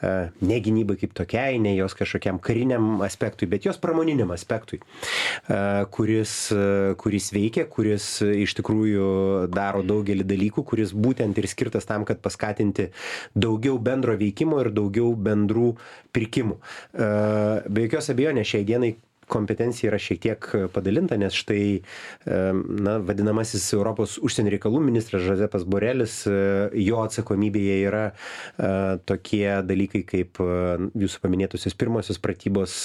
e, 0.00 0.12
ne 0.40 0.60
gynybai 0.64 0.96
kaip 1.00 1.12
tokiai, 1.16 1.60
ne 1.60 1.74
jos 1.76 1.92
kažkokiam 1.98 2.40
kariniam 2.40 3.02
aspektui, 3.04 3.48
bet 3.50 3.66
jos 3.68 3.76
pramoniniam 3.82 4.32
aspektui, 4.32 4.80
e, 4.80 5.84
kuris, 5.92 6.34
e, 6.56 6.94
kuris 6.96 7.28
veikia, 7.36 7.66
kuris 7.68 8.08
iš 8.22 8.56
tikrųjų 8.60 9.10
daro 9.52 9.84
daugelį 9.84 10.24
dalykų, 10.32 10.64
kuris 10.64 10.96
būtent 10.96 11.36
ir 11.38 11.50
skirtas 11.50 11.88
tam, 11.88 12.06
kad 12.08 12.22
paskatinti 12.24 12.90
daugiau 13.36 13.76
bendro 13.78 14.16
veikimo 14.16 14.60
ir 14.64 14.72
daugiau 14.72 15.12
bendrų 15.12 15.74
pirkimų. 16.12 16.58
Be 16.92 17.84
jokios 17.86 18.10
abejonės 18.12 18.48
šiai 18.52 18.66
dienai 18.68 18.92
kompetencija 19.32 19.90
yra 19.92 20.00
šiek 20.02 20.22
tiek 20.22 20.50
padalinta, 20.74 21.16
nes 21.20 21.34
štai, 21.36 21.64
na, 22.26 22.98
vadinamasis 23.02 23.64
Europos 23.76 24.18
užsienio 24.22 24.52
reikalų 24.54 24.82
ministras 24.84 25.24
Žazepas 25.26 25.64
Borelis, 25.68 26.22
e, 26.26 26.34
jo 26.84 27.00
atsakomybėje 27.02 27.76
yra 27.86 28.02
e, 28.10 28.70
tokie 29.08 29.46
dalykai 29.66 30.02
kaip 30.08 30.40
e, 30.42 30.48
jūsų 31.02 31.22
paminėtusios 31.22 31.76
pirmosios 31.78 32.20
pratybos 32.22 32.76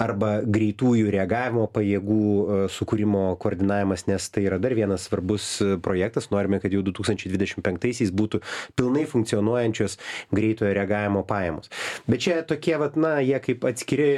arba 0.00 0.36
greitųjų 0.44 1.12
reagavimo 1.14 1.66
pajėgų 1.74 2.68
sukūrimo 2.72 3.24
koordinavimas, 3.42 4.06
nes 4.08 4.28
tai 4.32 4.46
yra 4.48 4.58
dar 4.62 4.74
vienas 4.76 5.06
svarbus 5.08 5.46
projektas. 5.84 6.30
Norime, 6.32 6.60
kad 6.62 6.72
jau 6.74 6.82
2025-aisiais 6.86 8.12
būtų 8.14 8.40
pilnai 8.78 9.04
funkcionuojančios 9.10 9.98
greitojo 10.34 10.72
reagavimo 10.76 11.24
pajamos. 11.28 11.70
Bet 12.08 12.24
čia 12.24 12.40
tokie, 12.46 12.76
vat, 12.80 12.98
na, 13.00 13.16
jie 13.24 13.38
kaip 13.44 13.66
atskiri, 13.68 14.10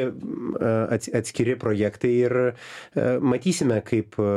atskiri 0.96 1.55
projektai 1.60 2.12
ir 2.24 2.34
e, 2.42 2.52
matysime, 3.20 3.80
kaip 3.86 4.16
e, 4.20 4.28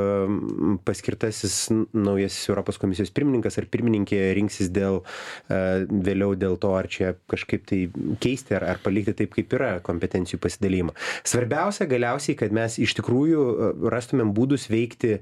paskirtasis 0.87 1.57
naujasis 1.93 2.49
Europos 2.49 2.79
komisijos 2.81 3.11
pirmininkas 3.15 3.59
ar 3.61 3.67
pirmininkė 3.71 4.19
rinksis 4.37 4.71
dėl, 4.75 5.01
e, 5.49 5.59
vėliau 5.89 6.35
dėl 6.39 6.57
to, 6.61 6.73
ar 6.77 6.89
čia 6.91 7.13
kažkaip 7.31 7.67
tai 7.69 7.81
keisti 8.23 8.57
ar, 8.57 8.67
ar 8.73 8.81
palikti 8.83 9.15
taip, 9.21 9.33
kaip 9.37 9.55
yra 9.57 9.71
kompetencijų 9.85 10.41
pasidalymą. 10.43 10.95
Svarbiausia 11.27 11.89
galiausiai, 11.89 12.37
kad 12.39 12.55
mes 12.55 12.79
iš 12.81 12.97
tikrųjų 12.99 13.45
rastumėm 13.91 14.33
būdus 14.35 14.69
veikti 14.71 15.19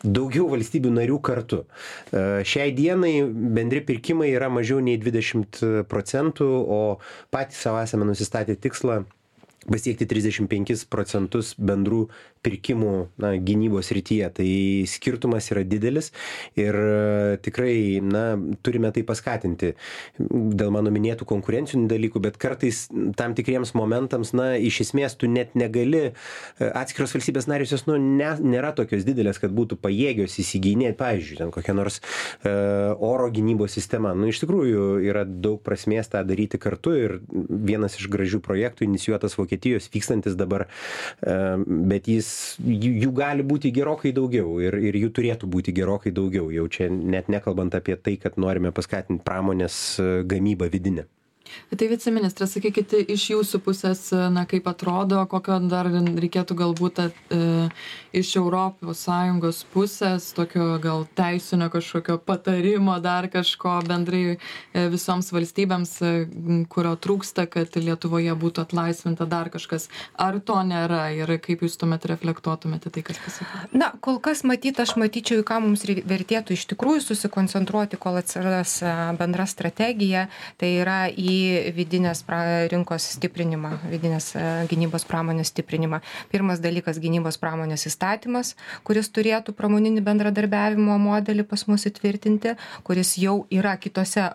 daugiau 0.00 0.48
valstybių 0.50 0.92
narių 0.96 1.20
kartu. 1.24 1.62
Šiai 2.10 2.70
dienai 2.76 3.14
bendri 3.28 3.82
pirkimai 3.84 4.30
yra 4.32 4.50
mažiau 4.52 4.80
nei 4.84 4.98
20 5.00 5.86
procentų, 5.90 6.48
o 6.48 6.82
patys 7.34 7.64
savo 7.66 7.80
esame 7.82 8.08
nusistatę 8.08 8.56
tikslą 8.60 9.02
pasiekti 9.68 10.06
35 10.08 10.86
procentus 10.88 11.52
bendrų 11.60 12.06
pirkimų 12.44 12.94
na, 13.20 13.34
gynybos 13.36 13.90
rytyje. 13.92 14.30
Tai 14.38 14.48
skirtumas 14.88 15.50
yra 15.52 15.64
didelis 15.68 16.10
ir 16.58 16.76
e, 16.76 17.36
tikrai 17.44 18.00
na, 18.04 18.24
turime 18.64 18.92
tai 18.94 19.04
paskatinti 19.06 19.74
dėl 20.18 20.72
mano 20.72 20.92
minėtų 20.94 21.28
konkurencinių 21.28 21.90
dalykų, 21.90 22.22
bet 22.24 22.38
kartais 22.40 22.86
tam 23.18 23.36
tikriems 23.36 23.74
momentams, 23.76 24.32
na, 24.36 24.54
iš 24.56 24.80
esmės 24.86 25.18
tu 25.20 25.28
net 25.28 25.52
negali, 25.58 26.10
e, 26.10 26.70
atskiros 26.70 27.12
valstybės 27.16 27.50
narės 27.50 27.74
jos 27.76 27.84
nu, 27.90 27.98
ne, 28.00 28.32
nėra 28.40 28.72
tokios 28.76 29.04
didelės, 29.08 29.42
kad 29.42 29.52
būtų 29.56 29.76
pajėgios 29.84 30.38
įsiginėti, 30.40 30.96
pavyzdžiui, 31.00 31.40
ten 31.42 31.52
kokia 31.52 31.76
nors 31.76 32.00
e, 32.00 32.54
oro 32.96 33.28
gynybos 33.34 33.76
sistema. 33.76 34.14
Nu, 34.16 34.30
iš 34.32 34.40
tikrųjų 34.46 34.88
yra 35.04 35.26
daug 35.28 35.60
prasmės 35.66 36.08
tą 36.12 36.24
daryti 36.24 36.60
kartu 36.60 36.96
ir 36.96 37.18
vienas 37.28 38.00
iš 38.00 38.08
gražių 38.12 38.40
projektų 38.44 38.88
inicijuotas 38.88 39.36
Vokietijos 39.36 39.49
vokietijos 39.50 39.90
vykstantis 39.92 40.36
dabar 40.38 40.66
bet 41.66 42.08
jis 42.08 42.56
jų 42.62 43.12
gali 43.14 43.42
būti 43.42 43.72
gerokai 43.74 44.14
daugiau 44.14 44.60
ir 44.62 44.78
ir 44.78 44.94
jų 44.94 45.10
turėtų 45.18 45.50
būti 45.50 45.74
gerokai 45.74 46.12
daugiau. 46.14 46.50
Jau 46.50 46.68
čia 46.68 46.90
net 46.90 47.28
nekalbant 47.28 47.74
apie 47.74 47.96
tai 47.96 48.16
kad 48.16 48.38
norime 48.38 48.72
paskatint 48.72 49.24
pramonės 49.24 50.00
gamybą 50.26 50.70
vidinę 50.70 51.06
tai 51.76 51.88
viceministre 51.90 52.46
sakykit 52.50 52.94
iš 53.08 53.26
jūsų 53.34 53.60
pusės 53.64 54.02
na 54.32 54.44
kaip 54.48 54.68
atrodo 54.70 55.22
kokio 55.30 55.58
dar 55.70 55.88
reikėtų 55.90 56.56
galbūt 56.58 57.00
e, 57.02 57.08
iš 58.16 58.32
europos 58.40 59.04
sąjungos 59.06 59.62
pusės 59.74 60.30
tokio 60.36 60.78
gal 60.82 61.06
teisinio 61.18 61.70
kažkokio 61.72 62.18
patarimo 62.24 62.98
dar 63.02 63.28
kažko 63.32 63.78
bendrai 63.86 64.36
e, 64.36 64.86
visoms 64.92 65.30
valstybėms 65.34 65.94
e, 66.02 66.12
kurio 66.72 66.96
trūksta 66.96 67.46
kad 67.50 67.76
lietuvoje 67.76 68.34
būtų 68.34 68.66
atlaisvinta 68.66 69.26
dar 69.30 69.50
kažkas. 69.52 69.88
Ar 70.20 70.40
to 70.40 70.58
nėra 70.66 71.08
ir 71.16 71.36
kaip 71.42 71.64
jūs 71.64 71.78
tuomet 71.80 72.06
reflektuotumėt 72.10 72.90
į 72.90 72.94
tai 72.96 73.06
kas 73.10 73.22
pasakyta 73.24 73.80
na 73.80 73.92
kol 74.02 74.20
kas 74.22 74.42
matyt 74.46 74.80
aš 74.82 74.96
matyčiau 75.00 75.42
į 75.42 75.46
ką 75.48 75.60
mums 75.64 75.86
vertėtų 75.86 76.56
iš 76.56 76.66
tikrųjų 76.72 77.04
susikoncentruoti 77.04 77.98
kol 78.00 78.18
atsiras 78.20 78.78
bendra 79.18 79.46
strategija. 79.48 80.26
Tai 80.60 80.70
yra 80.82 81.00
į 81.10 81.39
vidinės 81.74 82.22
pra 82.26 82.40
rinkos 82.70 83.06
stiprinimą 83.16 83.72
vidinės 83.90 84.32
e, 84.36 84.44
gynybos 84.70 85.06
pramonės 85.08 85.50
stiprinimą. 85.52 86.00
Pirmas 86.32 86.60
dalykas 86.62 87.00
gynybos 87.02 87.38
pramonės 87.40 87.86
įstatymas 87.90 88.54
kuris 88.86 89.10
turėtų 89.14 89.54
pramoninį 89.56 90.02
bendradarbiavimo 90.06 90.96
modelį 91.00 91.46
pas 91.50 91.66
mus 91.70 91.86
įtvirtinti 91.88 92.56
kuris 92.86 93.16
jau 93.20 93.46
yra 93.50 93.76
kitose 93.80 94.28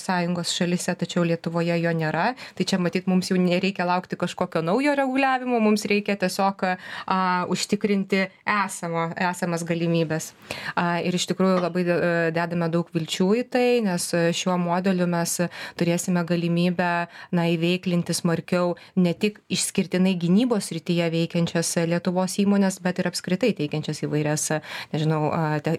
sąjungos 0.00 0.52
šalyse 0.54 0.94
tačiau 0.94 1.24
lietuvoje 1.24 1.76
jo 1.80 1.92
nėra. 1.96 2.34
Tai 2.56 2.64
čia 2.64 2.78
matyt 2.78 3.06
mums 3.10 3.30
jau 3.30 3.38
nereikia 3.40 3.86
laukti 3.88 4.16
kažkokio 4.16 4.62
naujo 4.62 4.94
reguliavimo 4.96 5.60
mums 5.60 5.84
reikia 5.84 6.16
tiesiog 6.16 6.64
a 7.06 7.18
užtikrinti 7.48 8.26
esamo 8.44 9.10
esamas 9.16 9.64
galimybes 9.64 10.32
a 10.76 11.00
ir 11.04 11.14
iš 11.14 11.26
tikrųjų 11.30 11.60
labai 11.62 11.84
e, 11.84 11.98
dedame 12.34 12.68
daug 12.72 12.88
vilčių 12.94 13.28
į 13.40 13.44
tai 13.50 13.66
nes 13.84 14.10
šiuo 14.36 14.56
modeliu 14.60 15.08
mes 15.10 15.36
turėsime 15.80 16.24
galimybę 16.26 16.49
galimybę 16.50 17.06
na 17.32 17.46
įveiklinti 17.48 18.14
smarkiau 18.14 18.76
ne 18.96 19.14
tik 19.14 19.40
išskirtinai 19.48 20.16
gynybos 20.18 20.70
srityje 20.70 21.10
veikiančias 21.10 21.76
lietuvos 21.86 22.38
įmones 22.38 22.80
bet 22.82 22.98
ir 22.98 23.08
apskritai 23.08 23.52
teikiančias 23.54 24.02
įvairias 24.04 24.60
nežinau 24.92 25.30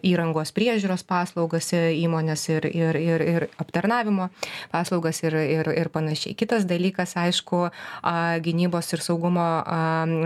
įrangos 0.04 0.51
priežiūros 0.56 1.04
paslaugas 1.04 1.72
įmones 1.74 2.48
ir 2.50 2.66
ir 2.72 2.96
ir 2.96 3.22
ir 3.22 3.48
aptarnavimo 3.58 4.30
paslaugas 4.72 5.24
ir 5.24 5.36
ir 5.36 5.68
ir 5.68 5.90
panašiai. 5.90 6.36
Kitas 6.36 6.66
dalykas 6.66 7.16
aišku 7.18 7.70
gynybos 8.42 8.94
ir 8.94 9.01
saugumo 9.01 9.63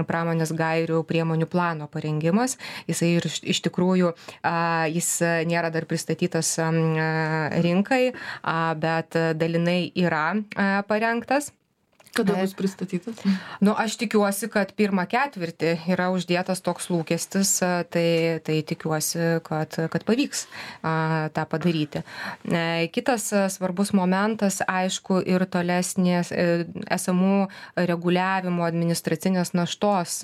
pramonės 0.08 0.54
gairių 0.54 1.04
priemonių 1.04 1.46
plano 1.48 1.88
parengimas. 1.88 2.58
Jisai 2.88 3.16
ir 3.18 3.26
iš 3.26 3.62
tikrųjų 3.66 4.14
jis 4.94 5.10
nėra 5.50 5.72
dar 5.72 5.86
pristatytas 5.86 6.56
rinkai 7.66 8.14
bet 8.80 9.18
dalinai 9.36 9.92
yra 9.96 10.25
parengtas 10.88 11.54
Kada 12.16 12.38
bus 12.40 12.54
pristatytas? 12.56 13.20
Nu, 13.60 13.74
aš 13.78 13.98
tikiuosi, 14.00 14.48
kad 14.52 14.72
pirmą 14.78 15.04
ketvirtį 15.12 15.74
yra 15.92 16.08
uždėtas 16.16 16.62
toks 16.64 16.88
lūkestis, 16.94 17.52
tai, 17.92 18.08
tai 18.46 18.56
tikiuosi, 18.68 19.42
kad, 19.44 19.76
kad 19.92 20.06
pavyks 20.08 20.46
a, 20.80 20.94
tą 21.36 21.44
padaryti. 21.52 22.06
E, 22.48 22.88
kitas 22.96 23.28
svarbus 23.58 23.92
momentas, 23.98 24.62
aišku, 24.64 25.20
ir 25.28 25.44
tolesnės 25.52 26.32
e, 26.32 26.64
esamų 26.96 27.50
reguliavimo 27.76 28.64
administracinės 28.64 29.52
naštos 29.58 30.22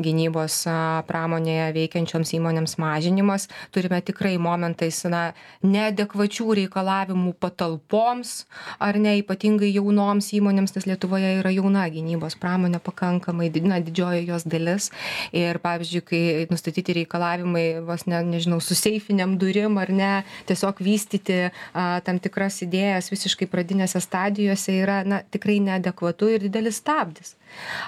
gynybos 0.00 0.62
pramonėje 1.10 1.68
veikiančioms 1.76 2.34
įmonėms 2.40 2.78
mažinimas. 2.80 3.50
Turime 3.74 4.00
tikrai 4.04 4.38
momentais 4.40 5.02
na, 5.12 5.26
neadekvačių 5.60 6.48
reikalavimų 6.62 7.36
patalpoms 7.36 8.44
ar 8.78 8.98
ne 9.00 9.18
ypatingai 9.20 9.70
jaunoms 9.74 10.30
įmonėms, 10.36 10.74
nes 10.76 10.88
Lietuvoje 10.88 11.33
yra 11.40 11.52
jauna 11.54 11.84
gynybos 11.92 12.36
pramonė 12.40 12.80
pakankamai 12.84 13.50
na 13.64 13.80
didžioji 13.84 14.26
jos 14.28 14.46
dalis. 14.48 14.90
Ir 15.32 15.58
pavyzdžiui 15.64 16.04
kai 16.08 16.22
nustatyti 16.50 16.96
reikalavimai 17.00 17.66
vos 17.86 18.06
ne 18.10 18.22
nežinau 18.34 18.60
su 18.64 18.76
seifinėm 18.78 19.36
durim 19.40 19.78
ar 19.78 19.90
ne 19.90 20.12
tiesiog 20.48 20.82
vystyti 20.84 21.40
a 21.72 22.00
tam 22.04 22.18
tikras 22.18 22.60
idėjas 22.66 23.10
visiškai 23.12 23.48
pradinėse 23.50 24.00
stadijose 24.00 24.78
yra 24.82 25.02
na 25.04 25.22
tikrai 25.30 25.60
neadekvatu 25.64 26.30
ir 26.34 26.46
didelis 26.48 26.82
stabdis 26.82 27.36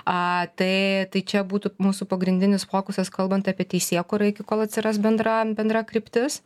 a 0.04 0.46
tai 0.58 1.06
tai 1.12 1.22
čia 1.22 1.42
būtų 1.46 1.74
mūsų 1.82 2.08
pagrindinis 2.10 2.66
fokusas 2.70 3.10
kalbant 3.12 3.48
apie 3.50 3.66
teisėkūrą 3.74 4.30
iki 4.32 4.46
kol 4.46 4.64
atsiras 4.64 5.00
bendra 5.02 5.38
bendra 5.58 5.84
kryptis. 5.88 6.40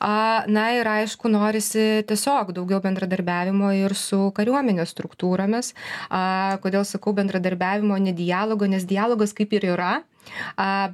A 0.00 0.44
na 0.46 0.70
ir 0.78 0.88
aišku 0.88 1.30
norisi 1.32 2.04
tiesiog 2.08 2.54
daugiau 2.56 2.80
bendradarbiavimo 2.84 3.72
ir 3.78 3.96
su 3.98 4.30
kariuomenės 4.36 4.94
struktūromis. 4.94 5.74
A 6.10 6.58
kodėl 6.64 6.86
sakau 6.88 7.14
bendradarbiavimo 7.16 7.98
ne 7.98 8.16
dialogo 8.16 8.68
nes 8.70 8.86
dialogas 8.88 9.36
kaip 9.36 9.52
ir 9.58 9.72
yra 9.74 9.94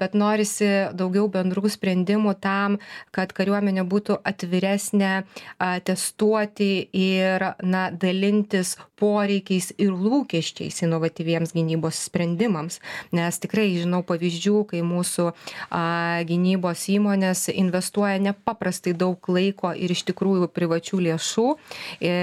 bet 0.01 0.15
norisi 0.15 0.69
daugiau 0.97 1.29
bendrų 1.33 1.71
sprendimų 1.71 2.35
tam 2.43 2.79
kad 3.15 3.33
kariuomenė 3.37 3.85
būtų 3.89 4.19
atviresnė 4.27 5.13
testuoti 5.87 6.89
ir 6.97 7.51
na 7.63 7.89
dalintis 7.91 8.77
poreikiais 9.01 9.71
ir 9.81 9.95
lūkesčiais 9.95 10.83
inovatyviems 10.85 11.55
gynybos 11.57 12.03
sprendimams. 12.11 12.81
Nes 13.17 13.41
tikrai 13.41 13.71
žinau 13.79 14.03
pavyzdžių 14.07 14.65
kai 14.73 14.83
mūsų 14.87 15.31
a 15.73 15.85
gynybos 16.29 16.85
įmonės 16.93 17.49
investuoja 17.55 18.21
nepaprastai 18.21 18.93
daug 18.93 19.33
laiko 19.33 19.73
ir 19.73 19.95
iš 19.95 20.05
tikrųjų 20.11 20.51
privačių 20.53 21.03
lėšų 21.09 21.47
e 22.05 22.15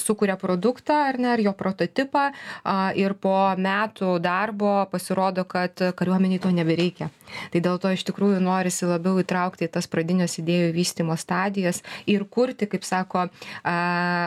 sukuria 0.00 0.36
produktą 0.40 0.98
ar 1.12 1.20
ne 1.22 1.32
ar 1.36 1.40
jo 1.44 1.54
prototipą 1.56 2.28
a 2.64 2.76
ir 2.98 3.14
po 3.14 3.36
metų 3.56 4.16
darbo 4.22 4.74
pasirodo 4.90 5.44
kad 5.46 5.78
kariuomenė 5.96 6.32
visuomenei 6.32 6.38
to 6.38 6.50
nebereikia. 6.50 7.10
Tai 7.50 7.60
dėl 7.60 7.78
to 7.80 7.90
iš 7.92 8.04
tikrųjų 8.04 8.40
norisi 8.40 8.86
labiau 8.86 9.20
įtraukti 9.22 9.68
tas 9.68 9.86
pradines 9.88 10.38
idėjų 10.38 10.72
vystymo 10.74 11.16
stadijas 11.16 11.82
ir 12.06 12.24
kurti 12.24 12.66
kaip 12.66 12.84
sako 12.84 13.28
a 13.64 13.76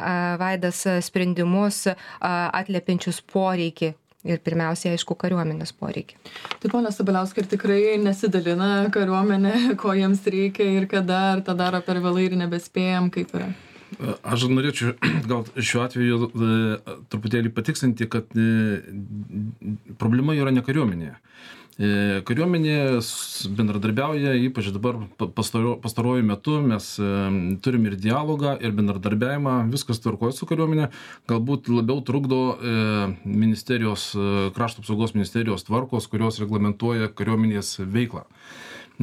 a 0.06 0.38
vaidas 0.38 0.86
sprendimus 1.06 1.65
a 1.66 2.34
atliepiančius 2.62 3.22
poreikį 3.34 3.94
ir 4.26 4.42
pirmiausiai 4.46 4.96
aišku 4.96 5.18
kariuomenės 5.22 5.76
poreikį 5.78 6.18
tai 6.62 6.72
pone 6.72 6.92
sabaliauskai 6.94 7.44
ar 7.44 7.52
tikrai 7.54 7.80
nesidalina 8.02 8.72
kariuomenė 8.96 9.54
ko 9.82 9.94
jiems 9.98 10.26
reikia 10.38 10.68
ir 10.80 10.90
kada 10.92 11.22
ar 11.36 11.46
tą 11.46 11.58
daro 11.58 11.82
per 11.86 12.02
vėlai 12.04 12.30
ir 12.30 12.38
nebespėjam 12.42 13.12
kaip 13.14 13.38
yra 13.38 13.54
Aš 14.26 14.48
norėčiau 14.52 14.96
gal 15.30 15.46
šiuo 15.56 15.84
atveju 15.86 16.28
e, 16.28 16.56
truputėlį 17.12 17.52
patikslinti, 17.56 18.08
kad 18.12 18.34
e, 18.36 18.82
problema 20.02 20.36
yra 20.36 20.52
ne 20.52 20.64
kariuomenėje. 20.66 21.14
E, 21.76 22.22
kariuomenė 22.24 23.02
bendradarbiauja, 23.52 24.32
ypač 24.48 24.70
dabar 24.72 25.02
pastaruoju 25.20 26.24
metu 26.24 26.62
mes 26.64 26.86
e, 27.04 27.08
turim 27.66 27.90
ir 27.90 27.98
dialogą, 28.00 28.54
ir 28.64 28.72
bendradarbiavimą, 28.78 29.58
viskas 29.74 30.00
tvarkoja 30.00 30.38
su 30.38 30.48
kariuomenė, 30.48 30.88
galbūt 31.28 31.68
labiau 31.74 32.00
trukdo 32.08 32.40
e, 32.56 32.76
ministerijos, 33.28 34.14
krašto 34.56 34.86
apsaugos 34.86 35.18
ministerijos 35.18 35.68
tvarkos, 35.68 36.08
kurios 36.08 36.40
reglamentuoja 36.40 37.10
kariuomenės 37.12 37.82
veiklą. 37.84 38.24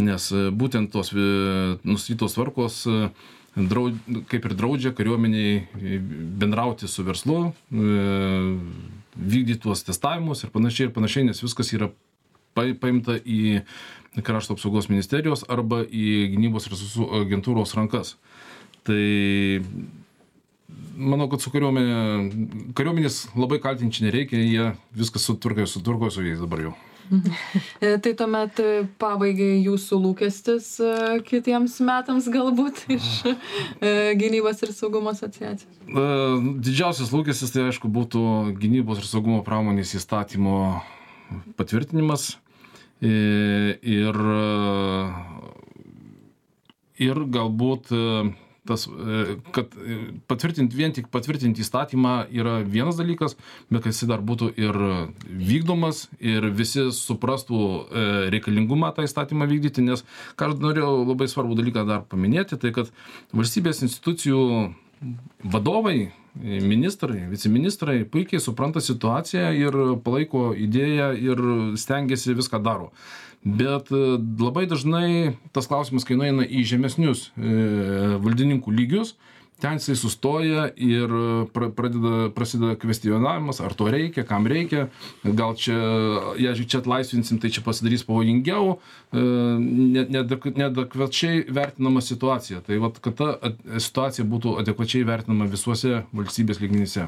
Nes 0.01 0.31
būtent 0.57 0.89
tos 0.95 1.11
nustatytos 1.85 2.33
tvarkos 2.39 2.79
draud, 3.53 3.99
kaip 4.31 4.47
ir 4.49 4.55
draudžia 4.57 4.95
kariuomeniai 4.97 5.99
bendrauti 6.41 6.89
su 6.89 7.05
verslu, 7.05 7.43
vykdyti 7.69 9.61
tuos 9.61 9.85
testavimus 9.85 10.47
ir 10.47 10.55
panašiai 10.57 10.89
ir 10.89 10.95
panašiai, 10.97 11.27
nes 11.29 11.45
viskas 11.45 11.75
yra 11.77 11.91
paimta 12.55 13.19
į 13.19 13.63
krašto 14.21 14.57
apsaugos 14.57 14.91
ministerijos 14.93 15.47
arba 15.49 15.81
į 15.87 16.35
gynybos 16.35 16.69
resursų 16.69 17.09
agentūros 17.23 17.75
rankas. 17.79 18.17
Tai 18.85 19.01
manau, 20.97 21.29
kad 21.33 21.43
su 21.43 21.53
kariuomenė, 21.53 22.73
kariuomenės 22.77 23.27
labai 23.39 23.61
kaltinti 23.63 24.05
nereikia, 24.05 24.41
jie 24.41 24.73
viskas 24.97 25.25
sutvarko, 25.29 25.67
sutvarko 25.71 26.11
su 26.13 26.25
jais 26.27 26.43
dabar 26.43 26.69
jau. 26.69 26.75
E, 27.83 27.99
Tai 27.99 28.13
tuomet 28.17 28.61
e, 28.63 28.85
pabaigai 29.01 29.59
jūsų 29.67 29.99
lūkestis 30.05 30.69
e, 30.81 30.93
kitiems 31.27 31.75
metams 31.85 32.29
galbūt 32.33 32.85
iš 32.97 33.09
gynybos 34.21 34.63
ir 34.63 34.73
saugumo 34.73 35.13
asociacijos. 35.13 35.83
Didžiausias 36.63 37.11
lūkestis 37.13 37.53
tai 37.53 37.67
aišku 37.69 37.91
būtų 37.93 38.23
gynybos 38.61 39.03
ir 39.03 39.11
saugumo 39.11 39.43
pramonės 39.45 39.97
įstatymo 39.99 40.57
patvirtinimas 41.59 42.37
ir, 43.03 44.15
e, 44.15 44.43
ir 47.03 47.21
galbūt 47.35 47.91
e, 47.91 48.03
tas, 48.69 48.87
e, 48.87 49.37
kad 49.55 49.75
patvirtinti, 50.31 50.79
vien 50.79 50.95
tik 50.95 51.09
patvirtinti 51.13 51.65
įstatymą 51.65 52.15
yra 52.31 52.61
vienas 52.63 53.01
dalykas, 53.01 53.35
bet 53.73 53.83
kad 53.83 53.93
jis 53.95 54.07
dar 54.11 54.23
būtų 54.23 54.53
ir 54.61 54.79
vykdomas 55.27 56.07
ir 56.21 56.47
visi 56.55 56.89
suprastų 56.95 57.63
reikalingumą 58.35 58.93
tą 58.95 59.07
įstatymą 59.09 59.51
vykdyti, 59.51 59.83
nes 59.83 60.07
ką 60.39 60.53
aš 60.53 60.63
norėjau 60.63 61.03
labai 61.03 61.29
svarbų 61.31 61.59
dalyką 61.59 61.87
dar 61.89 62.07
paminėti, 62.07 62.61
tai 62.63 62.71
kad 62.77 62.95
valstybės 63.35 63.83
institucijų 63.89 64.43
vadovai, 65.43 66.13
ministrai, 66.41 67.27
viceministrai 67.29 68.05
puikiai 68.09 68.41
supranta 68.41 68.81
situaciją 68.81 69.51
ir 69.59 69.77
palaiko 70.05 70.53
idėją 70.57 71.11
ir 71.21 71.43
stengiasi 71.81 72.37
viską 72.39 72.63
daro. 72.65 72.93
Bet 73.43 73.91
e, 73.91 74.01
labai 74.39 74.65
dažnai 74.71 75.35
tas 75.53 75.67
klausimas, 75.67 76.07
kai 76.07 76.17
nueina 76.17 76.47
į 76.47 76.63
žemesnius 76.73 77.29
e, 77.35 78.17
valdininkų 78.23 78.75
lygius, 78.75 79.17
ten 79.63 79.79
jisai 79.79 79.95
sustoja 79.97 80.67
ir 80.75 81.13
pra, 81.55 81.69
pradeda, 81.71 82.31
prasideda 82.35 82.75
kvestionavimas, 82.83 83.61
ar 83.63 83.75
to 83.79 83.87
reikia, 83.93 84.25
kam 84.27 84.49
reikia, 84.51 84.89
gal 85.23 85.55
čia, 85.59 85.77
jeigu 86.41 86.67
čia 86.67 86.81
atlaisvinsim, 86.83 87.39
tai 87.43 87.53
čia 87.55 87.63
pasidarys 87.63 88.03
pavojingiau, 88.09 88.75
e, 89.15 89.23
neadekvačiai 90.59 91.45
vertinama 91.55 92.03
situacija. 92.03 92.65
Tai 92.67 92.81
vat, 92.83 92.99
kad 93.05 93.19
ta 93.19 93.53
situacija 93.79 94.27
būtų 94.27 94.57
adekvačiai 94.65 95.07
vertinama 95.07 95.47
visuose 95.53 96.03
valstybės 96.11 96.63
lygmenyse. 96.63 97.07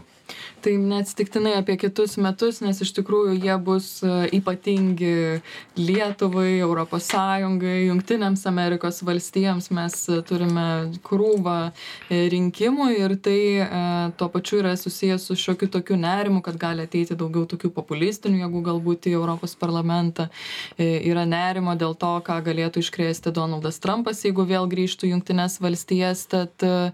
Tai 0.64 0.72
neatsitiktinai 0.80 1.58
apie 1.58 1.74
kitus 1.76 2.14
metus, 2.22 2.62
nes 2.64 2.78
iš 2.80 2.94
tikrųjų 2.96 3.34
jie 3.42 3.58
bus 3.66 3.88
e, 4.06 4.14
ypatingi 4.38 5.42
Lietuvai, 5.76 6.54
Europos 6.62 7.10
Sąjungai, 7.10 7.90
Junktinėms 7.90 8.46
Amerikos 8.48 9.02
valstijams. 9.04 9.68
Mes 9.74 9.98
e, 10.08 10.22
turime 10.24 10.68
krūvą 11.04 11.58
rinkimų 12.08 12.43
rinkimų 12.44 12.88
ir 12.98 13.14
tai 13.22 13.38
e, 13.62 13.68
tuo 14.18 14.28
pačiu 14.28 14.60
yra 14.60 14.74
susijęs 14.76 15.26
su 15.28 15.36
šiokiu 15.36 15.68
tokiu 15.68 15.96
nerimu, 15.96 16.42
kad 16.42 16.56
gali 16.60 16.84
ateiti 16.84 17.16
daugiau 17.16 17.46
tokių 17.48 17.70
populistinių 17.72 18.44
jėgų 18.44 18.62
galbūt 18.68 19.08
į 19.08 19.14
Europos 19.16 19.54
parlamentą. 19.56 20.28
E, 20.76 21.00
yra 21.08 21.24
nerimo 21.24 21.74
dėl 21.78 21.94
to, 21.96 22.12
ką 22.24 22.40
galėtų 22.44 22.82
iškrėsti 22.84 23.32
Donaldas 23.34 23.80
Trumpas, 23.80 24.24
jeigu 24.24 24.44
vėl 24.48 24.68
grįžtų 24.68 25.10
Junktinės 25.12 25.60
valstijas. 25.62 26.26
Tad 26.30 26.64
e, 26.64 26.92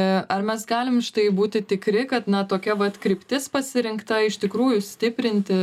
ar 0.00 0.46
mes 0.46 0.66
galim 0.66 1.00
štai 1.04 1.28
būti 1.34 1.62
tikri, 1.62 2.06
kad 2.10 2.28
na, 2.30 2.44
tokia 2.44 2.76
vat 2.78 2.98
kryptis 3.00 3.48
pasirinkta 3.52 4.22
iš 4.26 4.40
tikrųjų 4.42 4.82
stiprinti 4.84 5.56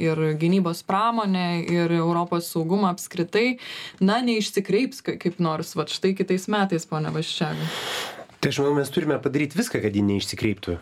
ir 0.00 0.20
gynybos 0.40 0.82
pramonę, 0.86 1.62
ir 1.66 1.92
Europos 1.98 2.50
saugumą 2.52 2.92
apskritai, 2.94 3.58
na, 4.00 4.20
neišsikreips 4.24 5.02
kaip 5.06 5.40
nors, 5.42 5.74
va 5.76 5.86
štai 5.90 6.14
kitais 6.18 6.48
metais, 6.52 6.86
ponia 6.88 7.12
Vaščiaga. 7.14 8.15
Tai 8.46 8.52
aš 8.54 8.60
manau, 8.62 8.76
mes 8.78 8.90
turime 8.94 9.16
padaryti 9.18 9.58
viską, 9.58 9.80
kad 9.82 9.96
ji 9.98 10.04
neišsikreiptų. 10.06 10.76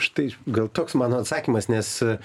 Štai 0.00 0.28
gal 0.48 0.68
toks 0.72 0.96
mano 0.98 1.20
atsakymas, 1.22 1.68
nes 1.72 1.90
e, 2.04 2.16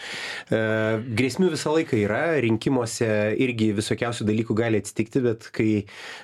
grėsmių 1.19 1.52
visą 1.54 1.73
laiką 1.75 1.99
yra, 1.99 2.21
rinkimuose 2.43 3.10
irgi 3.41 3.71
visokiausių 3.78 4.28
dalykų 4.30 4.58
gali 4.58 4.80
atsitikti, 4.82 5.23
bet 5.25 5.49
kai 5.56 5.69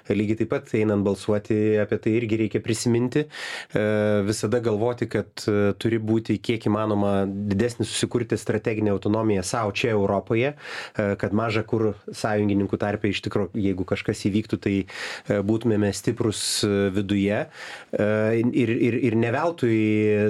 lygiai 0.09 0.39
taip 0.41 0.51
pat 0.53 0.73
einant 0.79 1.05
balsuoti, 1.05 1.57
apie 1.81 1.99
tai 2.03 2.15
irgi 2.19 2.39
reikia 2.45 2.63
prisiminti, 2.63 3.25
e, 3.25 3.85
visada 4.27 4.61
galvoti, 4.63 5.09
kad 5.11 5.45
e, 5.51 5.73
turi 5.81 5.99
būti 5.99 6.37
kiek 6.43 6.69
įmanoma 6.69 7.25
didesnį 7.27 7.87
susikurti 7.87 8.39
strateginę 8.39 8.93
autonomiją 8.95 9.43
savo 9.45 9.75
čia 9.75 9.93
Europoje, 9.95 10.55
e, 10.55 11.07
kad 11.21 11.35
maža 11.35 11.65
kur 11.67 11.93
sąjungininkų 12.11 12.79
tarpe 12.81 13.11
iš 13.11 13.21
tikrųjų, 13.25 13.51
jeigu 13.59 13.85
kažkas 13.87 14.25
įvyktų, 14.29 14.59
tai 14.61 14.75
e, 14.83 15.39
būtumėme 15.45 15.91
stiprus 15.95 16.41
e, 16.65 16.71
viduje. 16.95 17.41
E, 17.45 18.07
ir, 18.41 18.73
ir, 18.73 18.99
ir 19.09 19.17
ne 19.19 19.31
veltui 19.35 19.79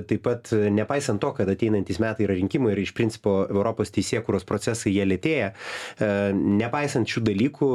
taip 0.09 0.25
pat 0.25 0.51
nepaisant 0.75 1.21
to, 1.21 1.31
kad 1.38 1.49
ateinantys 1.51 1.99
metai 2.03 2.27
yra 2.27 2.35
rinkimai 2.38 2.73
ir 2.73 2.83
iš 2.83 2.93
principo 2.97 3.38
Europos 3.49 3.93
teisėkuros 3.95 4.45
procesai 4.47 4.93
jie 4.95 5.05
lėtėja, 5.07 5.51
e, 5.51 6.09
nepaisant 6.35 7.09
šių 7.09 7.23
dalykų, 7.29 7.69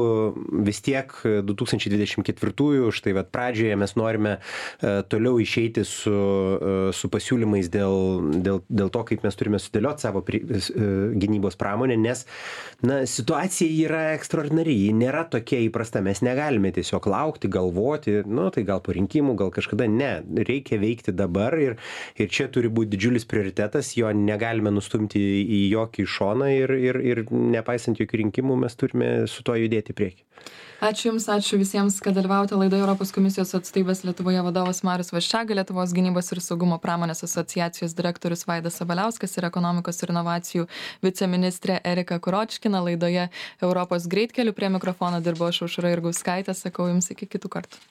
vis 0.66 0.82
tiek 0.84 1.12
2024-ųjų, 1.48 2.90
štai 2.96 3.14
vat 3.16 3.30
pradžioje 3.34 3.78
mes 3.80 3.96
norime 3.98 4.36
e, 4.36 4.94
toliau 5.10 5.40
išeiti 5.42 5.84
su, 5.88 6.14
e, 6.14 6.76
su 6.96 7.10
pasiūlymais 7.12 7.70
dėl, 7.72 7.96
dėl, 8.44 8.62
dėl 8.68 8.92
to, 8.92 9.04
kaip 9.10 9.24
mes 9.26 9.38
turime 9.38 9.60
sudėlioti 9.62 10.06
savo 10.06 10.24
pri, 10.26 10.42
gynybos 11.20 11.58
pramonę, 11.60 11.96
nes 12.00 12.24
na, 12.86 13.02
situacija 13.08 13.70
yra 13.86 14.02
ekstraordinari, 14.16 14.74
ji 14.86 14.94
nėra 14.96 15.24
tokia 15.30 15.60
įprasta, 15.66 16.02
mes 16.04 16.22
negalime 16.24 16.72
tiesiog 16.74 17.06
laukti, 17.10 17.50
galvoti, 17.52 18.20
nu 18.28 18.48
tai 18.54 18.64
gal 18.68 18.82
po 18.84 18.94
rinkimų, 18.96 19.36
gal 19.40 19.52
kažkada, 19.54 19.88
ne, 19.90 20.12
reikia 20.46 20.80
veikti 20.80 21.14
dabar 21.16 21.56
ir, 21.60 21.76
ir 22.20 22.30
čia 22.32 22.48
turi 22.52 22.70
būti 22.72 22.89
didžiulis 22.90 23.26
prioritetas, 23.31 23.92
jo 23.98 24.11
negalime 24.16 24.72
nustumti 24.74 25.20
į 25.42 25.61
jokį 25.74 26.07
šoną 26.16 26.50
ir, 26.55 26.74
ir, 26.90 27.00
ir 27.12 27.22
nepaisant 27.31 28.00
jokių 28.00 28.24
rinkimų 28.24 28.59
mes 28.64 28.76
turime 28.79 29.12
su 29.31 29.46
to 29.46 29.57
judėti 29.59 29.94
į 29.94 30.00
priekį. 30.00 30.26
Ačiū 30.81 31.11
Jums, 31.11 31.26
ačiū 31.29 31.59
visiems, 31.61 31.98
kad 32.00 32.16
dalyvaujate 32.16 32.57
laidoje 32.57 32.81
Europos 32.81 33.11
komisijos 33.12 33.50
atstovybės 33.59 34.00
Lietuvoje 34.07 34.40
vadovas 34.46 34.81
Marius 34.87 35.12
Vaščiaga, 35.12 35.59
Lietuvos 35.59 35.92
gynybos 35.92 36.33
ir 36.33 36.40
saugumo 36.40 36.79
pramonės 36.81 37.20
asociacijos 37.26 37.92
direktorius 37.98 38.46
Vaidas 38.48 38.81
Sabaliauskas 38.81 39.37
ir 39.37 39.50
ekonomikos 39.50 40.00
ir 40.00 40.14
inovacijų 40.14 40.66
viceministrė 41.05 41.83
Erika 41.85 42.16
Kuročkina. 42.16 42.81
Laidoje 42.88 43.29
Europos 43.61 44.09
greitkelių 44.09 44.57
prie 44.57 44.72
mikrofono 44.72 45.20
dirbo 45.20 45.53
aš 45.53 45.66
Užra 45.68 45.92
ir 45.92 46.00
Gauskaitė. 46.09 46.57
Sakau 46.57 46.88
Jums 46.88 47.12
iki 47.12 47.29
kitų 47.29 47.53
kartų. 47.53 47.85